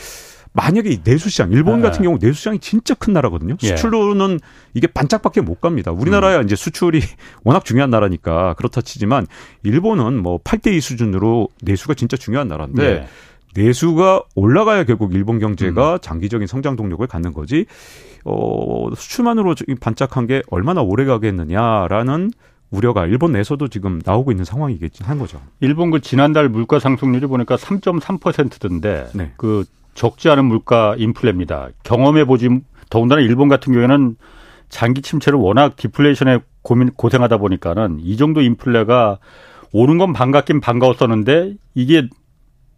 [0.53, 1.88] 만약에 내수시장, 일본 네.
[1.88, 3.55] 같은 경우 내수시장이 진짜 큰 나라거든요.
[3.62, 3.67] 예.
[3.67, 4.39] 수출로는
[4.73, 5.91] 이게 반짝밖에 못 갑니다.
[5.91, 6.43] 우리나라야 음.
[6.45, 7.01] 이제 수출이
[7.43, 9.27] 워낙 중요한 나라니까 그렇다 치지만
[9.63, 13.07] 일본은 뭐 8대2 수준으로 내수가 진짜 중요한 나라인데 예.
[13.55, 15.99] 내수가 올라가야 결국 일본 경제가 음.
[16.01, 17.65] 장기적인 성장 동력을 갖는 거지.
[18.25, 22.31] 어, 수출만으로 반짝한 게 얼마나 오래 가겠느냐라는
[22.71, 25.41] 우려가 일본 내에서도 지금 나오고 있는 상황이겠지 한 거죠.
[25.59, 29.31] 일본 그 지난달 물가 상승률이 보니까 3.3%던데 네.
[29.38, 31.69] 그 적지 않은 물가 인플레입니다.
[31.84, 32.49] 경험해 보지
[32.89, 34.15] 더군다나 일본 같은 경우에는
[34.69, 39.17] 장기 침체를 워낙 디플레이션에 고민 고생하다 보니까는 이 정도 인플레가
[39.71, 42.08] 오는 건 반갑긴 반가웠었는데 이게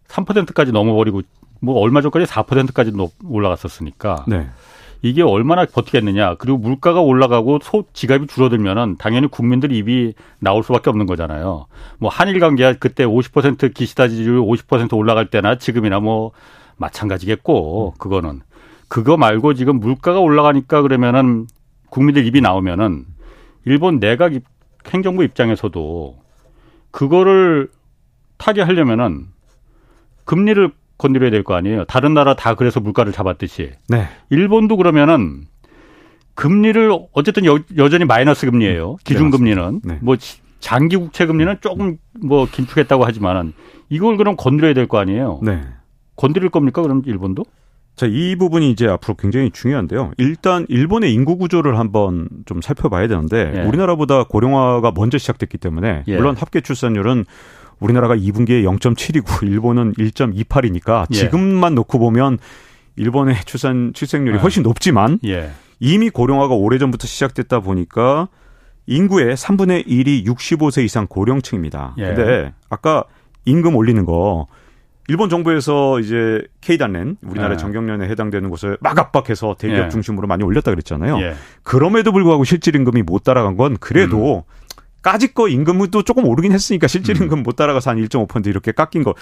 [0.08, 1.22] 3%까지 넘어버리고
[1.60, 2.92] 뭐 얼마 전까지 4%까지
[3.24, 4.48] 올라갔었으니까 네.
[5.02, 6.36] 이게 얼마나 버티겠느냐.
[6.36, 11.66] 그리고 물가가 올라가고 소 지갑이 줄어들면은 당연히 국민들 입이 나올 수밖에 없는 거잖아요.
[11.98, 16.30] 뭐 한일 관계가 그때 50% 기시다 지지율 50% 올라갈 때나 지금이나 뭐
[16.76, 18.40] 마찬가지겠고 그거는
[18.88, 21.46] 그거 말고 지금 물가가 올라가니까 그러면은
[21.90, 23.04] 국민들 입이 나오면은
[23.64, 24.32] 일본 내각
[24.88, 26.18] 행정부 입장에서도
[26.90, 27.68] 그거를
[28.38, 29.26] 타개하려면은
[30.24, 31.84] 금리를 건드려야 될 거 아니에요.
[31.84, 33.72] 다른 나라 다 그래서 물가를 잡았듯이.
[33.88, 34.06] 네.
[34.30, 35.44] 일본도 그러면은
[36.34, 37.58] 금리를 어쨌든 여,
[37.88, 38.90] 전히 마이너스 금리예요.
[38.92, 40.16] 네, 기준 금리는 네, 뭐
[40.60, 43.52] 장기 국채 금리는 조금 뭐 긴축했다고 하지만은
[43.90, 45.40] 이걸 그럼 건드려야 될 거 아니에요.
[45.42, 45.60] 네.
[46.16, 46.82] 건드릴 겁니까?
[46.82, 47.44] 그럼 일본도?
[47.94, 50.12] 자, 이 부분이 이제 앞으로 굉장히 중요한데요.
[50.16, 53.60] 일단 일본의 인구 구조를 한번 좀 살펴봐야 되는데 예.
[53.62, 56.16] 우리나라보다 고령화가 먼저 시작됐기 때문에 예.
[56.16, 57.26] 물론 합계 출산율은
[57.80, 61.14] 우리나라가 2분기에 0.7이고 일본은 1.28이니까 예.
[61.14, 62.38] 지금만 놓고 보면
[62.96, 64.40] 일본의 출산 출생률이 예.
[64.40, 65.50] 훨씬 높지만 예.
[65.78, 68.28] 이미 고령화가 오래전부터 시작됐다 보니까
[68.86, 71.94] 인구의 3분의 1이 65세 이상 고령층입니다.
[71.98, 72.06] 예.
[72.06, 73.04] 근데 아까
[73.44, 74.46] 임금 올리는 거
[75.08, 77.56] 일본 정부에서 이제 K단렌 우리나라 예.
[77.56, 79.88] 정경련에 해당되는 곳을 막 압박해서 대기업 예.
[79.88, 81.18] 중심으로 많이 올렸다 그랬잖아요.
[81.20, 81.34] 예.
[81.62, 84.42] 그럼에도 불구하고 실질 임금이 못 따라간 건 그래도 음.
[85.02, 87.42] 까짓 거 임금도 조금 오르긴 했으니까 실질 임금 음.
[87.42, 89.14] 못 따라가서 한 1.5% 이렇게 깎인 거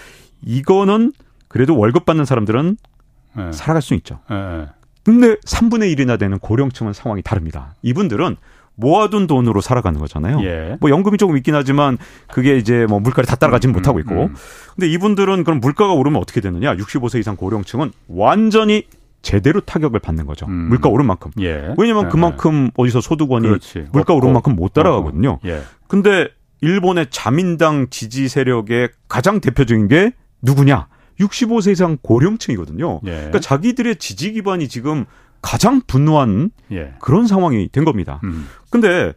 [0.42, 1.12] 이거는
[1.48, 2.76] 그래도 월급 받는 사람들은
[3.38, 3.52] 예.
[3.52, 4.20] 살아갈 수 있죠.
[4.30, 4.66] 예.
[5.02, 7.74] 근데 3분의 1이나 되는 고령층은 상황이 다릅니다.
[7.82, 8.36] 이분들은
[8.80, 10.42] 모아둔 돈으로 살아가는 거잖아요.
[10.42, 10.76] 예.
[10.80, 14.14] 뭐 연금이 조금 있긴 하지만 그게 이제 뭐 물가를 다 따라가지는 음, 못하고 음, 있고.
[14.24, 14.34] 음.
[14.74, 16.74] 근데 이분들은 그럼 물가가 오르면 어떻게 되느냐?
[16.76, 18.84] 65세 이상 고령층은 완전히
[19.22, 20.46] 제대로 타격을 받는 거죠.
[20.46, 20.68] 음.
[20.68, 21.30] 물가 오른 만큼.
[21.40, 21.74] 예.
[21.76, 22.08] 왜냐면 하 네.
[22.08, 23.86] 그만큼 어디서 소득원이 그렇지.
[23.92, 25.38] 물가 오른 만큼 못 따라가거든요.
[25.44, 25.60] 예.
[25.86, 26.28] 근데
[26.62, 30.12] 일본의 자민당 지지 세력의 가장 대표적인 게
[30.42, 30.88] 누구냐?
[31.20, 33.00] 65세 이상 고령층이거든요.
[33.04, 33.10] 예.
[33.10, 35.04] 그러니까 자기들의 지지 기반이 지금
[35.42, 36.94] 가장 분노한 예.
[37.00, 38.20] 그런 상황이 된 겁니다.
[38.24, 38.48] 음.
[38.70, 39.12] 근데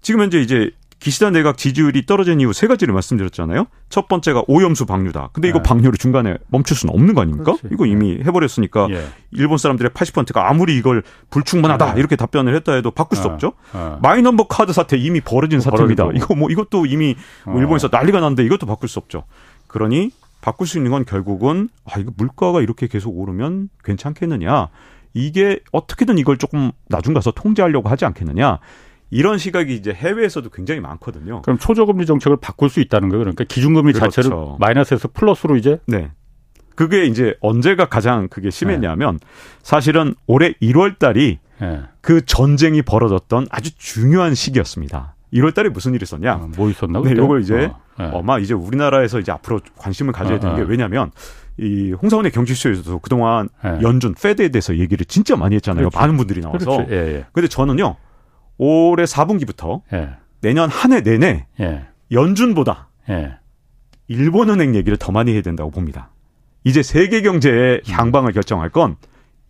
[0.00, 3.66] 지금 현재 이제 기시다 내각 지지율이 떨어진 이유 세 가지를 말씀드렸잖아요.
[3.88, 5.30] 첫 번째가 오염수 방류다.
[5.32, 5.62] 근데 이거 네.
[5.62, 7.52] 방류를 중간에 멈출 수는 없는 거 아닙니까?
[7.52, 7.68] 그렇지.
[7.72, 9.06] 이거 이미 해버렸으니까 예.
[9.30, 12.00] 일본 사람들의 80%가 아무리 이걸 불충분하다 네.
[12.00, 13.30] 이렇게 답변을 했다 해도 바꿀 수 네.
[13.30, 13.52] 없죠.
[13.72, 13.96] 네.
[14.02, 16.04] 마이넘버 카드 사태 이미 벌어진 사태입니다.
[16.04, 16.24] 벌어지고.
[16.24, 17.14] 이거 뭐 이것도 이미
[17.44, 17.58] 뭐 어.
[17.60, 19.24] 일본에서 난리가 났는데 이것도 바꿀 수 없죠.
[19.68, 20.10] 그러니
[20.40, 24.68] 바꿀 수 있는 건 결국은 아 이거 물가가 이렇게 계속 오르면 괜찮겠느냐.
[25.18, 28.60] 이게 어떻게든 이걸 조금 나중 가서 통제하려고 하지 않겠느냐.
[29.10, 31.42] 이런 시각이 이제 해외에서도 굉장히 많거든요.
[31.42, 33.24] 그럼 초저금리 정책을 바꿀 수 있다는 거예요.
[33.24, 34.10] 그러니까 기준금리 그렇죠.
[34.10, 36.10] 자체를 마이너스에서 플러스로 이제 네.
[36.76, 39.26] 그게 이제 언제가 가장 그게 심했냐면 네.
[39.62, 41.80] 사실은 올해 1월 달이 네.
[42.00, 45.16] 그 전쟁이 벌어졌던 아주 중요한 시기였습니다.
[45.32, 46.32] 1월 달에 무슨 일이 있었냐?
[46.32, 47.00] 아, 뭐 있었나?
[47.02, 48.10] 네, 요걸 이제 어, 네.
[48.14, 50.66] 아마 이제 우리나라에서 이제 앞으로 관심을 가져야 어, 되는 게 어.
[50.66, 51.10] 왜냐면
[51.58, 53.78] 이 홍사원의 경제쇼에서도 그동안 네.
[53.82, 55.88] 연준 페드에 대해서 얘기를 진짜 많이 했잖아요.
[55.90, 55.98] 그렇죠.
[55.98, 56.58] 많은 분들이 나와서.
[56.58, 56.86] 그렇죠.
[56.92, 57.24] 예, 예.
[57.32, 57.96] 근데 저는요.
[58.58, 60.10] 올해 4분기부터 예.
[60.40, 61.86] 내년 한 해 내내 예.
[62.10, 63.36] 연준보다 예.
[64.08, 66.10] 일본은행 얘기를 더 많이 해야 된다고 봅니다.
[66.64, 68.96] 이제 세계 경제의 향방을 결정할 건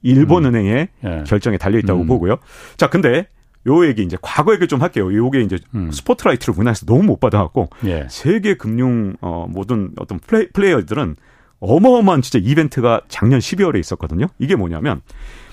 [0.02, 1.08] 일본은행의 음.
[1.20, 1.24] 예.
[1.26, 2.06] 결정에 달려 있다고 음.
[2.06, 2.36] 보고요.
[2.76, 3.28] 자, 근데
[3.66, 5.12] 요 얘기 이제 과거 얘기 좀 할게요.
[5.14, 5.90] 요게 이제 음.
[5.90, 8.06] 스포트라이트를 우리나라에서 너무 못 받아갖고 예.
[8.08, 11.16] 세계 금융 어 모든 어떤 플레이, 플레이어들은
[11.60, 14.26] 어마어마한 진짜 이벤트가 작년 12월에 있었거든요.
[14.38, 15.00] 이게 뭐냐면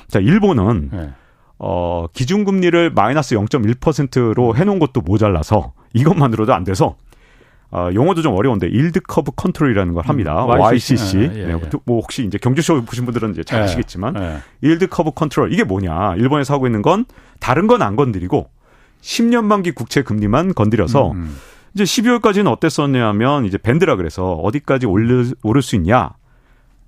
[0.07, 1.09] 자 일본은 예.
[1.57, 6.95] 어 기준금리를 마이너스 0.1%로 해놓은 것도 모자라서 이것만으로도 안 돼서
[7.71, 10.45] 어, 용어도 좀 어려운데 yield curve control이라는 걸 합니다.
[10.45, 11.17] 음, YCC.
[11.17, 14.37] 예, 예, 네, 뭐 혹시 이제 경제쇼 보신 분들은 이제 잘 예, 아시겠지만 예.
[14.61, 16.15] yield curve control 이게 뭐냐?
[16.15, 17.05] 일본에서 하고 있는 건
[17.39, 18.49] 다른 건 안 건드리고
[19.01, 21.35] 10년 만기 국채 금리만 건드려서 음, 음.
[21.75, 26.11] 이제 12월까지는 어땠었냐면 이제 밴드라 그래서 어디까지 올릴, 오를 수 있냐?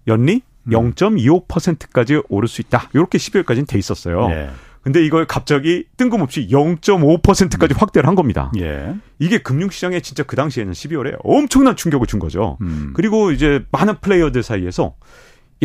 [0.07, 2.21] 연리 0.25%까지 음.
[2.29, 2.89] 오를 수 있다.
[2.93, 4.29] 이렇게 12월까지는 돼 있었어요.
[4.31, 4.49] 예.
[4.81, 7.77] 근데 이걸 갑자기 뜬금없이 0.5%까지 음.
[7.77, 8.51] 확대를 한 겁니다.
[8.57, 8.95] 예.
[9.19, 12.57] 이게 금융시장에 진짜 그 당시에는 12월에 엄청난 충격을 준 거죠.
[12.61, 12.93] 음.
[12.95, 14.95] 그리고 이제 많은 플레이어들 사이에서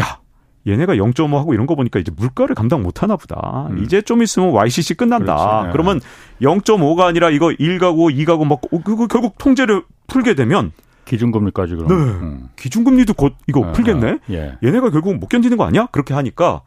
[0.01, 0.19] 야,
[0.67, 3.67] 얘네가 0.5 하고 이런 거 보니까 이제 물가를 감당 못 하나 보다.
[3.71, 3.83] 음.
[3.83, 5.65] 이제 좀 있으면 YCC 끝난다.
[5.65, 5.73] 네.
[5.73, 6.01] 그러면
[6.41, 10.73] 0.5가 아니라 이거 1가고 2가고 막 그거 결국 통제를 풀게 되면
[11.05, 11.89] 기준금리까지 그럼.
[11.89, 11.95] 네.
[11.95, 12.49] 음.
[12.57, 14.11] 기준금리도 곧 이거 아, 풀겠네.
[14.11, 14.57] 아, 예.
[14.63, 15.87] 얘네가 결국 못 견디는 거 아니야?
[15.91, 16.63] 그렇게 하니까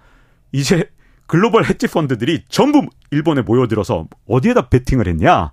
[0.51, 0.89] 이제
[1.27, 5.51] 글로벌 헤지 펀드들이 전부 일본에 모여들어서 어디에다 베팅을 했냐?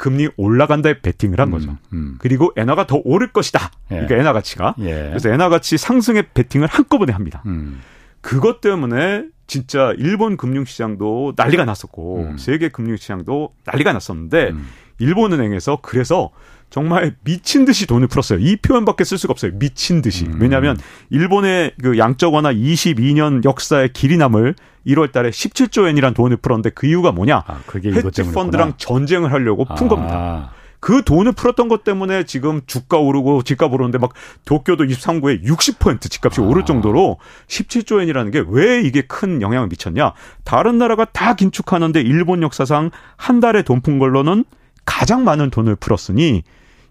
[0.00, 1.76] 금리 올라간다에 베팅을 한 음, 거죠.
[1.92, 2.16] 음.
[2.20, 3.70] 그리고 엔화가 더 오를 것이다.
[3.90, 3.96] 예.
[3.96, 4.74] 그러니까 엔화 가치가.
[4.78, 5.08] 예.
[5.10, 7.42] 그래서 엔화 가치 상승에 베팅을 한꺼번에 합니다.
[7.44, 7.82] 음.
[8.22, 12.38] 그것 때문에 진짜 일본 금융시장도 난리가 났었고 음.
[12.38, 14.66] 세계 금융시장도 난리가 났었는데 음.
[15.00, 16.30] 일본은행에서 그래서
[16.70, 18.38] 정말 미친 듯이 돈을 풀었어요.
[18.38, 19.52] 이 표현밖에 쓸 수가 없어요.
[19.58, 20.24] 미친 듯이.
[20.26, 20.38] 음.
[20.40, 20.76] 왜냐하면
[21.10, 24.54] 일본의 그 양적 완화 22년 역사의 길이 남을
[24.86, 27.42] 1월 달에 17조 엔이란 돈을 풀었는데 그 이유가 뭐냐?
[27.46, 29.88] 아, 그게 헤지 펀드랑 전쟁을 하려고 푼 아.
[29.88, 30.50] 겁니다.
[30.82, 34.14] 그 돈을 풀었던 것 때문에 지금 주가 오르고 집값 오르는데 막
[34.46, 36.44] 도쿄도 23구에 60% 집값이 아.
[36.44, 40.12] 오를 정도로 17조 엔이라는 게 왜 이게 큰 영향을 미쳤냐?
[40.44, 44.44] 다른 나라가 다 긴축하는데 일본 역사상 한 달에 돈 푼 걸로는
[44.86, 46.42] 가장 많은 돈을 풀었으니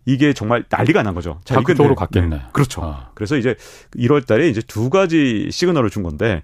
[0.05, 1.39] 이게 정말 난리가 난 거죠.
[1.43, 2.27] 자, 그쪽으로 갔겠네.
[2.27, 2.41] 네.
[2.51, 2.83] 그렇죠.
[2.83, 3.09] 아.
[3.13, 3.55] 그래서 이제
[3.95, 6.43] 1월 달에 이제 두 가지 시그널을 준 건데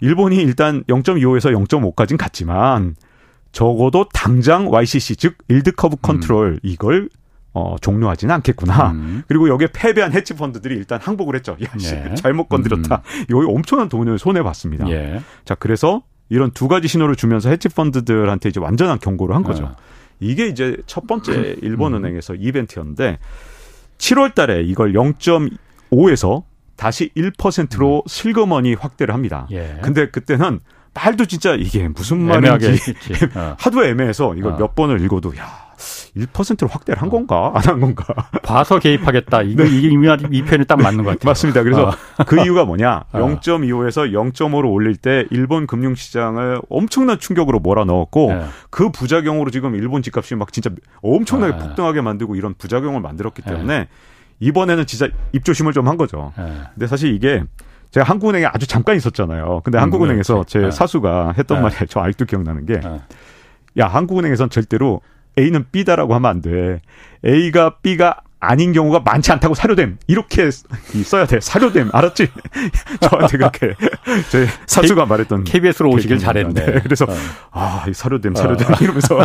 [0.00, 2.96] 일본이 일단 0.25에서 0.5까지는 갔지만
[3.52, 6.58] 적어도 당장 YCC 즉 yield curve control 음.
[6.62, 7.08] 이걸
[7.52, 8.90] 어, 종료하지는 않겠구나.
[8.90, 9.22] 음.
[9.28, 11.56] 그리고 여기에 패배한 헤지 펀드들이 일단 항복을 했죠.
[11.62, 12.14] 야, 씨, 예.
[12.16, 13.02] 잘못 건드렸다.
[13.04, 13.24] 음.
[13.30, 14.88] 여기 엄청난 돈을 손해 봤습니다.
[14.90, 15.22] 예.
[15.44, 19.64] 자, 그래서 이런 두 가지 신호를 주면서 헤지 펀드들한테 이제 완전한 경고를 한 거죠.
[19.64, 19.76] 어.
[20.20, 21.56] 이게 이제 첫 번째 음.
[21.62, 23.18] 일본은행에서 이벤트였는데
[23.98, 26.42] 7월 달에 이걸 0.5에서
[26.76, 28.02] 다시 1%로 음.
[28.06, 29.46] 슬그머니 확대를 합니다.
[29.52, 29.78] 예.
[29.82, 30.60] 근데 그때는
[30.94, 32.78] 말도 진짜 이게 무슨 말인지
[33.34, 33.56] 어.
[33.58, 34.56] 하도 애매해서 이걸 어.
[34.56, 35.63] 몇 번을 읽어도 야
[36.16, 38.04] 1%로 확대를 한 건가 안 한 건가
[38.42, 39.70] 봐서 개입하겠다 이게 네.
[39.70, 39.88] 이게
[40.30, 41.30] 이 편이 딱 맞는 것 같아요.
[41.30, 41.62] 맞습니다.
[41.62, 42.24] 그래서 어.
[42.26, 48.44] 그 이유가 뭐냐 0.25에서 0.5로 올릴 때 일본 금융시장을 엄청난 충격으로 몰아넣었고 네.
[48.70, 50.70] 그 부작용으로 지금 일본 집값이 막 진짜
[51.02, 51.58] 엄청나게 네.
[51.58, 53.52] 폭등하게 만들고 이런 부작용을 만들었기 네.
[53.52, 53.88] 때문에
[54.40, 56.32] 이번에는 진짜 입조심을 좀 한 거죠.
[56.36, 56.44] 네.
[56.74, 57.44] 근데 사실 이게
[57.90, 59.60] 제가 한국은행에 아주 잠깐 있었잖아요.
[59.64, 62.80] 근데 음, 한국은행에서 제 사수가 했던 말이 저 아직도 기억나는 게
[63.78, 65.00] 야, 한국은행에선 절대로
[65.38, 66.80] A는 B다라고 하면 안 돼.
[67.24, 69.98] A가 B가 아닌 경우가 많지 않다고 사료됨.
[70.06, 71.40] 이렇게 써야 돼.
[71.40, 71.90] 사료됨.
[71.92, 72.28] 알았지?
[73.00, 73.74] 저한테 그렇게
[74.30, 76.52] 제 사수가 K, 말했던 KBS로 오시길 잘했네.
[76.52, 76.80] 네.
[76.82, 77.14] 그래서 어.
[77.50, 78.76] 아, 사료됨, 사료됨 어.
[78.80, 79.18] 이러면서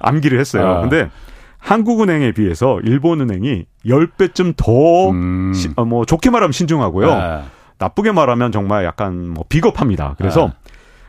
[0.00, 0.66] 암기를 했어요.
[0.66, 0.80] 어.
[0.80, 1.10] 근데
[1.58, 5.52] 한국은행에 비해서 일본은행이 10배쯤 더, 음.
[5.54, 7.10] 시, 어, 뭐, 좋게 말하면 신중하고요.
[7.10, 7.42] 아.
[7.78, 10.14] 나쁘게 말하면 정말 약간 뭐 비겁합니다.
[10.18, 10.52] 그래서 아.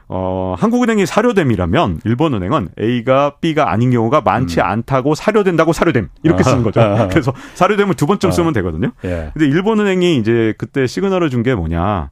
[0.08, 4.66] 어, 한국은행이 사료됨이라면 일본은행은 A가 B가 아닌 경우가 많지 음.
[4.66, 6.80] 않다고 사료된다고 사료됨 이렇게 쓰는 거죠.
[7.10, 8.92] 그래서 사료됨을 두 번쯤 쓰면 되거든요.
[9.04, 9.32] 예.
[9.34, 12.10] 근데 일본은행이 이제 그때 시그널을 준 게 뭐냐?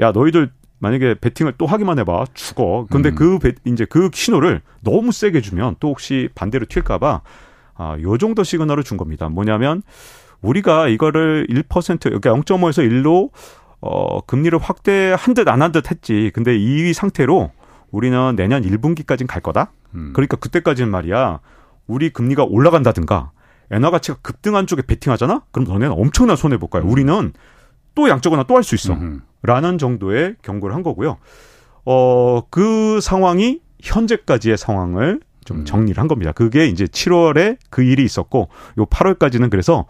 [0.00, 2.86] 야 너희들 만약에 베팅을 또 하기만 해봐 죽어.
[2.90, 3.14] 근데 음.
[3.14, 7.20] 그 배, 이제 그 신호를 너무 세게 주면 또 혹시 반대로 튈까봐
[7.76, 9.28] 아, 요 정도 시그널을 준 겁니다.
[9.28, 9.82] 뭐냐면
[10.42, 13.30] 우리가 이거를 1% 그러니까 0.5에서 1로
[13.86, 16.30] 어, 금리를 확대한 듯 안 한 듯 했지.
[16.34, 17.50] 근데 이 상태로
[17.90, 19.72] 우리는 내년 1분기까지는 갈 거다.
[19.94, 20.12] 음.
[20.14, 21.40] 그러니까 그때까지는 말이야.
[21.86, 23.30] 우리 금리가 올라간다든가
[23.70, 25.42] 엔화 가치가 급등한 쪽에 베팅하잖아?
[25.52, 26.82] 그럼 너네는 엄청난 손해 볼 거야.
[26.82, 26.90] 음.
[26.90, 27.32] 우리는
[27.94, 28.94] 또 양적 완화 또할 수 있어.
[28.94, 29.22] 음.
[29.42, 31.18] 라는 정도의 경고를 한 거고요.
[31.84, 35.64] 어, 그 상황이 현재까지의 상황을 좀 음.
[35.66, 36.32] 정리를 한 겁니다.
[36.32, 39.84] 그게 이제 7월에 그 일이 있었고 요 8월까지는 그래서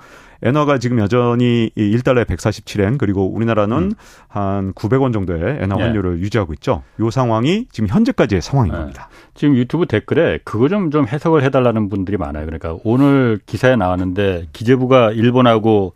[0.44, 3.92] 엔화가 지금 여전히 1달러에 147엔 그리고 우리나라는 음.
[4.28, 5.82] 한 900원 정도의 엔화 예.
[5.82, 6.20] 환율을 예.
[6.20, 6.82] 유지하고 있죠.
[7.00, 8.78] 요 상황이 지금 현재까지의 상황인 예.
[8.78, 9.08] 겁니다.
[9.34, 12.44] 지금 유튜브 댓글에 그거 좀 좀 해석을 해달라는 분들이 많아요.
[12.44, 15.94] 그러니까 오늘 기사에 나왔는데 기재부가 일본하고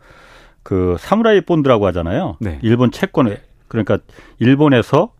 [0.63, 2.37] 그 사무라이 bond라고 하잖아요.
[2.39, 2.59] 네.
[2.63, 3.99] 일본 채권에 그러니까
[4.39, 5.11] 일본에서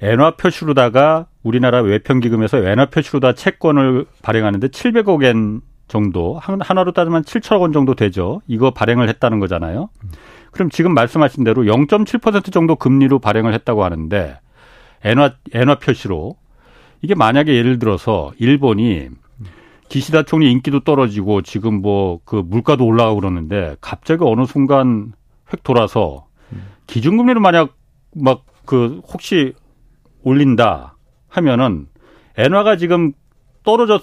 [0.00, 7.72] 엔화 표시로다가 우리나라 외평기금에서 엔화 표시로다 채권을 발행하는데 700억 엔 정도 하나로 따지면 7천억 원
[7.72, 8.40] 정도 되죠.
[8.46, 9.88] 이거 발행을 했다는 거잖아요.
[10.52, 14.38] 그럼 지금 말씀하신 대로 0.7% 정도 금리로 발행을 했다고 하는데
[15.04, 16.36] 엔화 엔화 표시로
[17.02, 19.08] 이게 만약에 예를 들어서 일본이
[19.88, 25.12] 기시다 총리 인기도 떨어지고 지금 뭐 그 물가도 올라가고 그러는데 갑자기 어느 순간
[25.52, 26.26] 획 돌아서
[26.86, 27.74] 기준금리를 만약
[28.14, 29.54] 막 그 혹시
[30.22, 30.94] 올린다
[31.28, 31.86] 하면은
[32.36, 33.12] 엔화가 지금
[33.64, 34.02] 떨어졌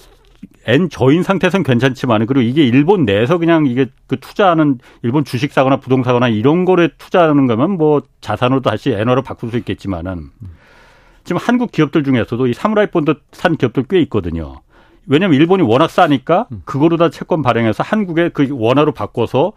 [0.68, 5.80] 엔 저인 상태에서는 괜찮지만 그리고 이게 일본 내에서 그냥 이게 그 투자하는 일본 주식 사거나
[5.80, 10.32] 부동산 사거나 이런 거를 투자하는 거면 뭐 자산으로 다시 엔화로 바꿀 수 있겠지만은
[11.24, 14.62] 지금 한국 기업들 중에서도 이 사무라이 본드 산 기업들 꽤 있거든요.
[15.08, 19.54] 왜냐하면 일본이 워낙 싸니까 그거로다 채권 발행해서 한국에 그 원화로 바꿔서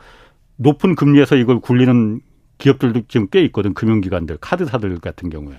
[0.56, 2.20] 높은 금리에서 이걸 굴리는
[2.58, 3.72] 기업들도 지금 꽤 있거든.
[3.72, 5.58] 금융기관들, 카드사들 같은 경우에.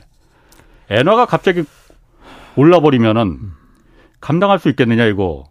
[0.89, 1.63] 엔화가 갑자기
[2.55, 3.39] 올라버리면은
[4.21, 5.45] 감당할 수 있겠느냐 이거.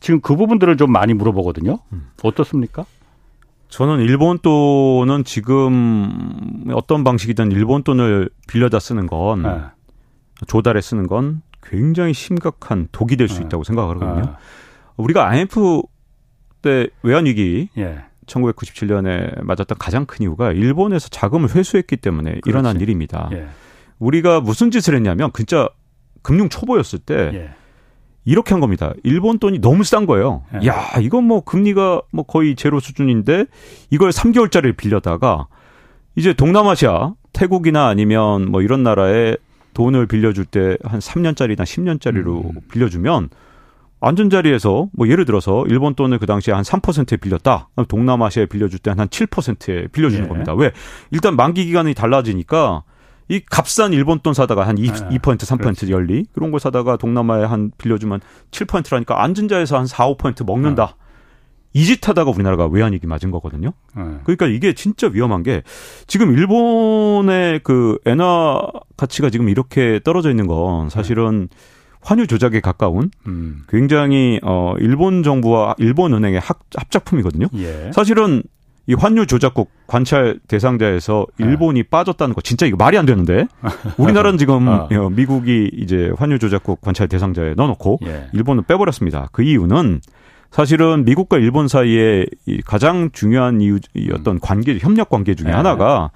[0.00, 1.78] 지금 그 부분들을 좀 많이 물어보거든요.
[2.22, 2.84] 어떻습니까?
[3.68, 9.60] 저는 일본 돈은 지금 어떤 방식이든 일본 돈을 빌려다 쓰는 건 네.
[10.46, 13.46] 조달해 쓰는 건 굉장히 심각한 독이 될수 네.
[13.46, 14.20] 있다고 생각하거든요.
[14.20, 14.30] 네.
[14.96, 15.82] 우리가 IMF
[16.60, 18.04] 때 외환위기 예.
[18.26, 22.50] 1997년에 맞았던 가장 큰 이유가 일본에서 자금을 회수했기 때문에 그렇지.
[22.50, 23.28] 일어난 일입니다.
[23.32, 23.46] 예.
[23.98, 25.68] 우리가 무슨 짓을 했냐면 진짜
[26.22, 27.54] 금융 초보였을 때 예.
[28.24, 28.92] 이렇게 한 겁니다.
[29.02, 30.42] 일본 돈이 너무 싼 거예요.
[30.62, 30.66] 예.
[30.68, 33.46] 야, 이건 뭐 금리가 뭐 거의 제로 수준인데
[33.90, 35.46] 이걸 3개월짜리를 빌려다가
[36.14, 39.36] 이제 동남아시아, 태국이나 아니면 뭐 이런 나라에
[39.74, 42.60] 돈을 빌려줄 때 한 3년짜리나 10년짜리로 음.
[42.70, 43.30] 빌려주면
[44.00, 47.68] 안전 자리에서 뭐 예를 들어서 일본 돈을 그 당시에 한 3%에 빌렸다.
[47.88, 50.28] 동남아시아에 빌려줄 때 한 7%에 빌려주는 예.
[50.28, 50.54] 겁니다.
[50.54, 50.72] 왜?
[51.10, 52.82] 일단 만기 기간이 달라지니까
[53.32, 55.90] 이 값싼 일본 돈 사다가 한 2, 아, 2% 3% 그렇지.
[55.90, 60.82] 열리 그런 걸 사다가 동남아에 한 빌려주면 7%라니까 안전자에서 한 4, 5% 먹는다.
[60.82, 60.94] 아.
[61.72, 63.72] 이짓 하다가 우리나라가 외환위기 맞은 거거든요.
[63.96, 64.02] 네.
[64.24, 65.62] 그러니까 이게 진짜 위험한 게
[66.06, 68.60] 지금 일본의 그 엔화
[68.98, 71.56] 가치가 지금 이렇게 떨어져 있는 건 사실은 네.
[72.02, 73.62] 환율 조작에 가까운 음.
[73.70, 77.46] 굉장히 어 일본 정부와 일본 은행의 합, 합작품이거든요.
[77.54, 77.90] 예.
[77.94, 78.42] 사실은
[78.86, 81.46] 이 환율 조작국 관찰 대상자에서 네.
[81.46, 81.88] 일본이 네.
[81.88, 83.46] 빠졌다는 거 진짜 이거 말이 안 되는데
[83.96, 84.88] 우리나라는 지금 어.
[84.90, 85.10] 어.
[85.10, 88.28] 미국이 이제 환율 조작국 관찰 대상자에 넣어놓고 예.
[88.32, 89.28] 일본은 빼버렸습니다.
[89.32, 90.00] 그 이유는
[90.50, 92.26] 사실은 미국과 일본 사이에
[92.66, 93.78] 가장 중요한 이유
[94.12, 95.52] 어떤 관계 협력 관계 중에 네.
[95.52, 96.10] 하나가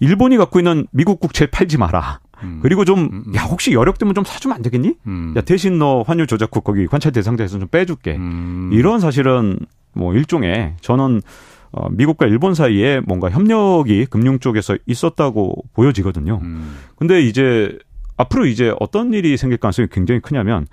[0.00, 2.20] 일본이 갖고 있는 미국 국채 팔지 마라.
[2.42, 2.58] 음.
[2.62, 3.34] 그리고 좀, 음, 음.
[3.36, 4.94] 야, 혹시 여력되면 좀 사주면 안 되겠니?
[5.06, 5.34] 음.
[5.36, 8.16] 야, 대신 너 환율 조작국 거기 관찰 대상자에서 좀 빼줄게.
[8.16, 8.70] 음.
[8.72, 9.58] 이런 사실은
[9.94, 11.22] 뭐 일종의 저는
[11.76, 16.38] 어, 미국과 일본 사이에 뭔가 협력이 금융 쪽에서 있었다고 보여지거든요.
[16.40, 16.76] 음.
[16.96, 17.76] 근데 이제
[18.16, 20.66] 앞으로 이제 어떤 일이 생길 가능성이 굉장히 크냐면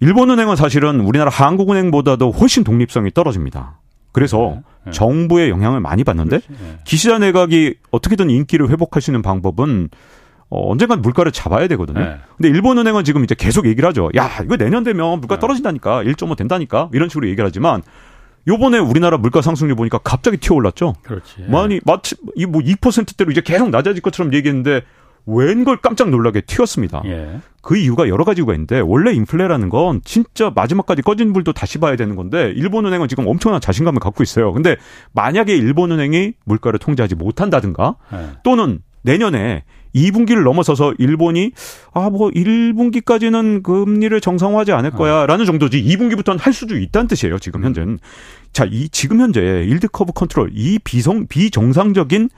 [0.00, 3.78] 일본은행은 사실은 우리나라 한국은행보다도 훨씬 독립성이 떨어집니다.
[4.10, 4.90] 그래서 네, 네.
[4.90, 6.78] 정부의 영향을 많이 받는데 네.
[6.84, 9.88] 기시다 내각이 어떻게든 인기를 회복할 수 있는 방법은
[10.50, 12.00] 어, 언젠간 물가를 잡아야 되거든요.
[12.00, 12.16] 네.
[12.36, 14.10] 근데 일본은행은 지금 이제 계속 얘기를 하죠.
[14.16, 15.40] 야, 이거 내년 되면 물가 네.
[15.40, 16.02] 떨어진다니까.
[16.02, 16.90] 1.5 된다니까.
[16.92, 17.82] 이런 식으로 얘기를 하지만
[18.46, 20.94] 요번에 우리나라 물가 상승률 보니까 갑자기 튀어 올랐죠.
[21.02, 21.44] 그렇지.
[21.48, 24.82] 많이 마치 이뭐 2%대로 이제 계속 낮아질 것처럼 얘기했는데
[25.26, 27.02] 웬걸 깜짝 놀라게 튀었습니다.
[27.06, 27.40] 예.
[27.62, 32.14] 그 이유가 여러 가지가 있는데 원래 인플레라는 건 진짜 마지막까지 꺼진 불도 다시 봐야 되는
[32.14, 34.52] 건데 일본은행은 지금 엄청난 자신감을 갖고 있어요.
[34.52, 34.76] 근데
[35.12, 38.30] 만약에 일본은행이 물가를 통제하지 못한다든가 예.
[38.42, 39.62] 또는 내년에
[39.94, 41.52] 2분기를 넘어서서 일본이
[41.92, 47.38] 아 뭐 1분기까지는 금리를 정상화하지 않을 거야라는 정도지 2분기부터는 할 수도 있다는 뜻이에요.
[47.38, 47.66] 지금 음.
[47.66, 47.98] 현재는
[48.52, 52.28] 자, 이 지금 현재 yield curve control 이 비성 비정상적인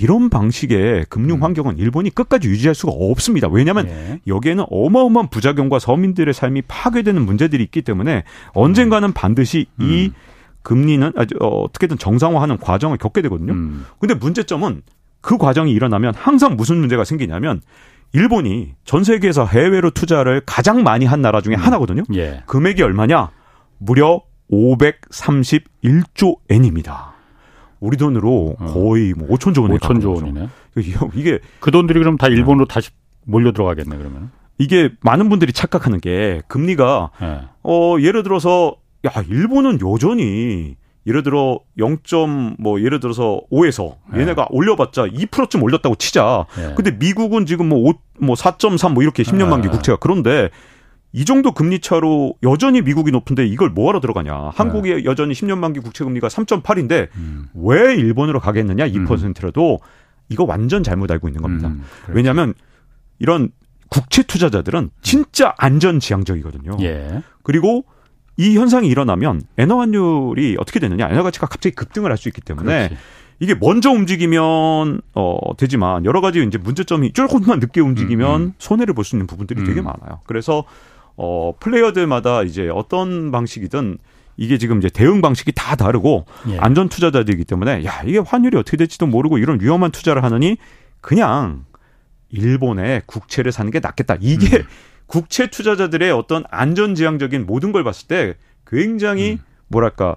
[0.00, 1.42] 이런 방식의 금융 음.
[1.42, 3.48] 환경은 일본이 끝까지 유지할 수가 없습니다.
[3.48, 4.20] 왜냐하면 예.
[4.26, 9.12] 여기에는 어마어마한 부작용과 서민들의 삶이 파괴되는 문제들이 있기 때문에 언젠가는 음.
[9.12, 9.86] 반드시 음.
[9.86, 10.10] 이
[10.62, 13.52] 금리는 어, 어떻게든 정상화하는 과정을 겪게 되거든요.
[13.52, 13.84] 음.
[13.98, 14.82] 근데 문제점은
[15.22, 17.62] 그 과정이 일어나면 항상 무슨 문제가 생기냐면
[18.12, 21.60] 일본이 전 세계에서 해외로 투자를 가장 많이 한 나라 중에 음.
[21.60, 22.02] 하나거든요.
[22.14, 22.42] 예.
[22.46, 23.30] 금액이 얼마냐?
[23.78, 27.14] 무려 531조 엔입니다.
[27.80, 28.66] 우리 돈으로 어.
[28.66, 30.48] 거의 뭐 5천조 원에 5천조 원이네.
[31.14, 32.74] 이게 그 돈들이 그럼 다 일본으로 네.
[32.74, 32.90] 다시
[33.24, 34.30] 몰려 들어가겠네 그러면.
[34.58, 37.40] 이게 많은 분들이 착각하는 게 금리가 네.
[37.64, 40.76] 어 예를 들어서 야 일본은 여전히
[41.06, 41.98] 예를 들어 0.
[42.58, 44.20] 뭐 예를 들어서 5에서 네.
[44.20, 46.46] 얘네가 올려봤자 2%쯤 올렸다고 치자.
[46.56, 46.74] 네.
[46.76, 50.50] 근데 미국은 지금 뭐 5, 뭐4.3 뭐 이렇게 10년 만기 국채가 그런데
[51.12, 54.52] 이 정도 금리 차로 여전히 미국이 높은데 이걸 뭐하러 들어가냐.
[54.54, 55.04] 한국이 네.
[55.04, 57.48] 여전히 10년 만기 국채 금리가 3.8인데 음.
[57.54, 59.86] 왜 일본으로 가겠느냐 2%라도 음.
[60.28, 61.68] 이거 완전 잘못 알고 있는 겁니다.
[61.68, 62.16] 음, 그렇죠.
[62.16, 62.54] 왜냐하면
[63.18, 63.50] 이런
[63.90, 66.78] 국채 투자자들은 진짜 안전지향적이거든요.
[66.80, 67.22] 예.
[67.42, 67.84] 그리고
[68.36, 71.08] 이 현상이 일어나면 엔화 환율이 어떻게 되느냐?
[71.08, 72.96] 엔화 가치가 갑자기 급등을 할 수 있기 때문에 그렇지.
[73.40, 78.54] 이게 먼저 움직이면 어 되지만 여러 가지 이제 문제점이 조금만 늦게 움직이면 음, 음.
[78.58, 79.66] 손해를 볼 수 있는 부분들이 음.
[79.66, 80.20] 되게 많아요.
[80.26, 80.64] 그래서
[81.16, 83.98] 어 플레이어들마다 이제 어떤 방식이든
[84.36, 86.58] 이게 지금 이제 대응 방식이 다 다르고 예.
[86.58, 90.56] 안전 투자자들이기 때문에 야 이게 환율이 어떻게 될지도 모르고 이런 위험한 투자를 하느니
[91.00, 91.64] 그냥
[92.30, 94.16] 일본의 국채를 사는 게 낫겠다.
[94.20, 94.64] 이게 음.
[95.12, 98.34] 국채 투자자들의 어떤 안전지향적인 모든 걸 봤을 때
[98.66, 99.38] 굉장히 음.
[99.68, 100.16] 뭐랄까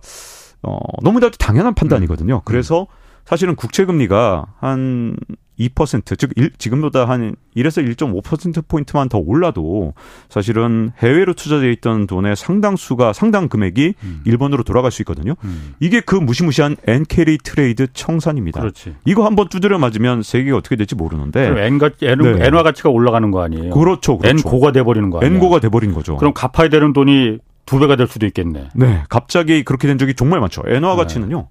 [0.64, 2.36] 어 너무나도 당연한 판단이거든요.
[2.36, 2.42] 음.
[2.46, 2.88] 그래서
[3.26, 5.18] 사실은 국채 금리가 한
[5.60, 9.94] 2%, 즉 일, 지금보다 한 1에서 1.5% 포인트만 더 올라도
[10.30, 14.22] 사실은 해외로 투자되어 있던 돈의 상당수가 상당 금액이 음.
[14.26, 15.36] 일본으로 돌아갈 수 있거든요.
[15.44, 15.76] 음.
[15.80, 18.60] 이게 그 무시무시한 엔carry trade 청산입니다.
[18.60, 18.96] 그렇지.
[19.06, 22.46] 이거 한번 두드려 맞으면 세계가 어떻게 될지 모르는데 엔가 엔, 네.
[22.46, 23.72] 엔화 가치가 올라가는 거 아니에요?
[23.72, 24.18] 그렇죠.
[24.18, 24.38] 그렇죠.
[24.38, 25.34] 엔고가 돼 버리는 거 아니에요?
[25.34, 26.18] 엔고가 돼 버린 거죠.
[26.18, 28.70] 그럼 갚아야 되는 돈이 두 배가 될 수도 있겠네.
[28.76, 30.64] 네, 갑자기 그렇게 된 적이 정말 많죠.
[30.68, 30.96] 엔화 네.
[30.96, 31.48] 가치는요.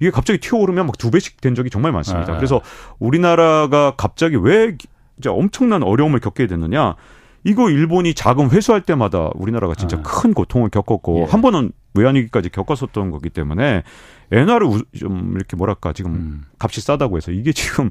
[0.00, 2.32] 이게 갑자기 튀어오르면 막 두 배씩 된 적이 정말 많습니다.
[2.32, 2.36] 네.
[2.38, 2.60] 그래서
[2.98, 4.76] 우리나라가 갑자기 왜
[5.18, 6.96] 이제 엄청난 어려움을 겪게 됐느냐?
[7.44, 10.02] 이거 일본이 자금 회수할 때마다 우리나라가 진짜 네.
[10.04, 11.30] 큰 고통을 겪었고 예.
[11.30, 13.84] 한 번은 외환위기까지 겪었었던 거기 때문에
[14.32, 14.68] 엔화를
[14.98, 16.44] 좀 이렇게 뭐랄까 지금 음.
[16.58, 17.90] 값이 싸다고 해서 이게 지금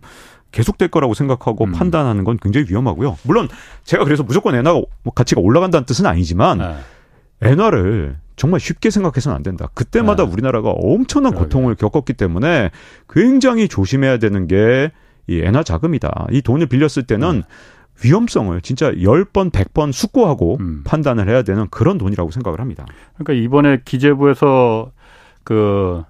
[0.52, 1.72] 계속될 거라고 생각하고 음.
[1.72, 3.18] 판단하는 건 굉장히 위험하고요.
[3.24, 3.48] 물론
[3.84, 4.82] 제가 그래서 무조건 엔화
[5.16, 6.76] 가치가 올라간다는 뜻은 아니지만 네.
[7.42, 9.68] 엔화를 정말 쉽게 생각해서는 안 된다.
[9.74, 10.32] 그때마다 네.
[10.32, 11.46] 우리나라가 엄청난 그러게.
[11.46, 12.72] 고통을 겪었기 때문에
[13.10, 14.92] 굉장히 조심해야 되는 게
[15.28, 16.28] 이 엔화 자금이다.
[16.32, 17.44] 이 돈을 빌렸을 때는 네.
[18.04, 20.84] 위험성을 진짜 10번, 100번 숙고하고 음.
[20.86, 22.86] 판단을 해야 되는 그런 돈이라고 생각을 합니다.
[23.18, 24.92] 그러니까 이번에 기재부에서
[25.44, 26.04] 그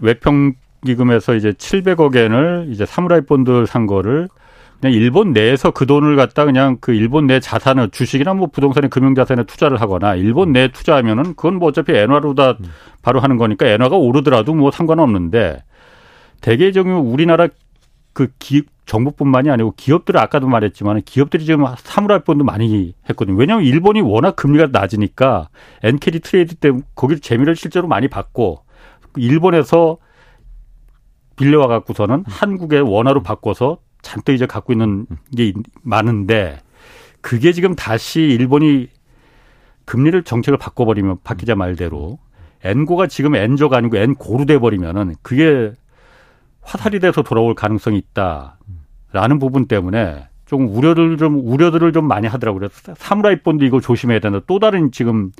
[0.00, 0.54] 외평
[0.84, 4.28] 기금에서 이제 700억 엔을 이제 사무라이 본드 산 거를
[4.80, 9.44] 그냥 일본 내에서 그 돈을 갖다 그냥 그 일본 내 자산을 주식이나 뭐 부동산의 금융자산에
[9.44, 12.66] 투자를 하거나 일본 내에 투자하면은 그건 뭐 어차피 엔화로 다 음.
[13.02, 15.62] 바로 하는 거니까 엔화가 오르더라도 뭐 상관없는데
[16.40, 17.48] 대개적으로 우리나라
[18.12, 23.36] 그 기, 정부뿐만이 아니고 기업들은 아까도 말했지만 기업들이 지금 사무라이 본도 많이 했거든요.
[23.36, 25.48] 왜냐하면 일본이 워낙 금리가 낮으니까
[25.82, 28.60] 엔carry trade 때문에 거기 재미를 실제로 많이 봤고
[29.16, 29.98] 일본에서
[31.36, 35.52] 빌려와 갖고서는 한국의 원화로 바꿔서 잔뜩 이제 갖고 있는 게
[35.82, 36.60] 많은데
[37.20, 38.88] 그게 지금 다시 일본이
[39.84, 42.20] 금리를 정책을 바꿔버리면 박 기자 말대로
[42.62, 45.72] 엔고가 지금 엔저가 아니고 엔고로 돼버리면은 그게
[46.62, 52.60] 화살이 돼서 돌아올 가능성이 있다라는 부분 때문에 좀 우려를 좀 우려들을 좀 많이 하더라고요.
[52.60, 54.40] 그래서 사무라이 본드 이거 조심해야 된다.
[54.46, 55.32] 또 다른 지금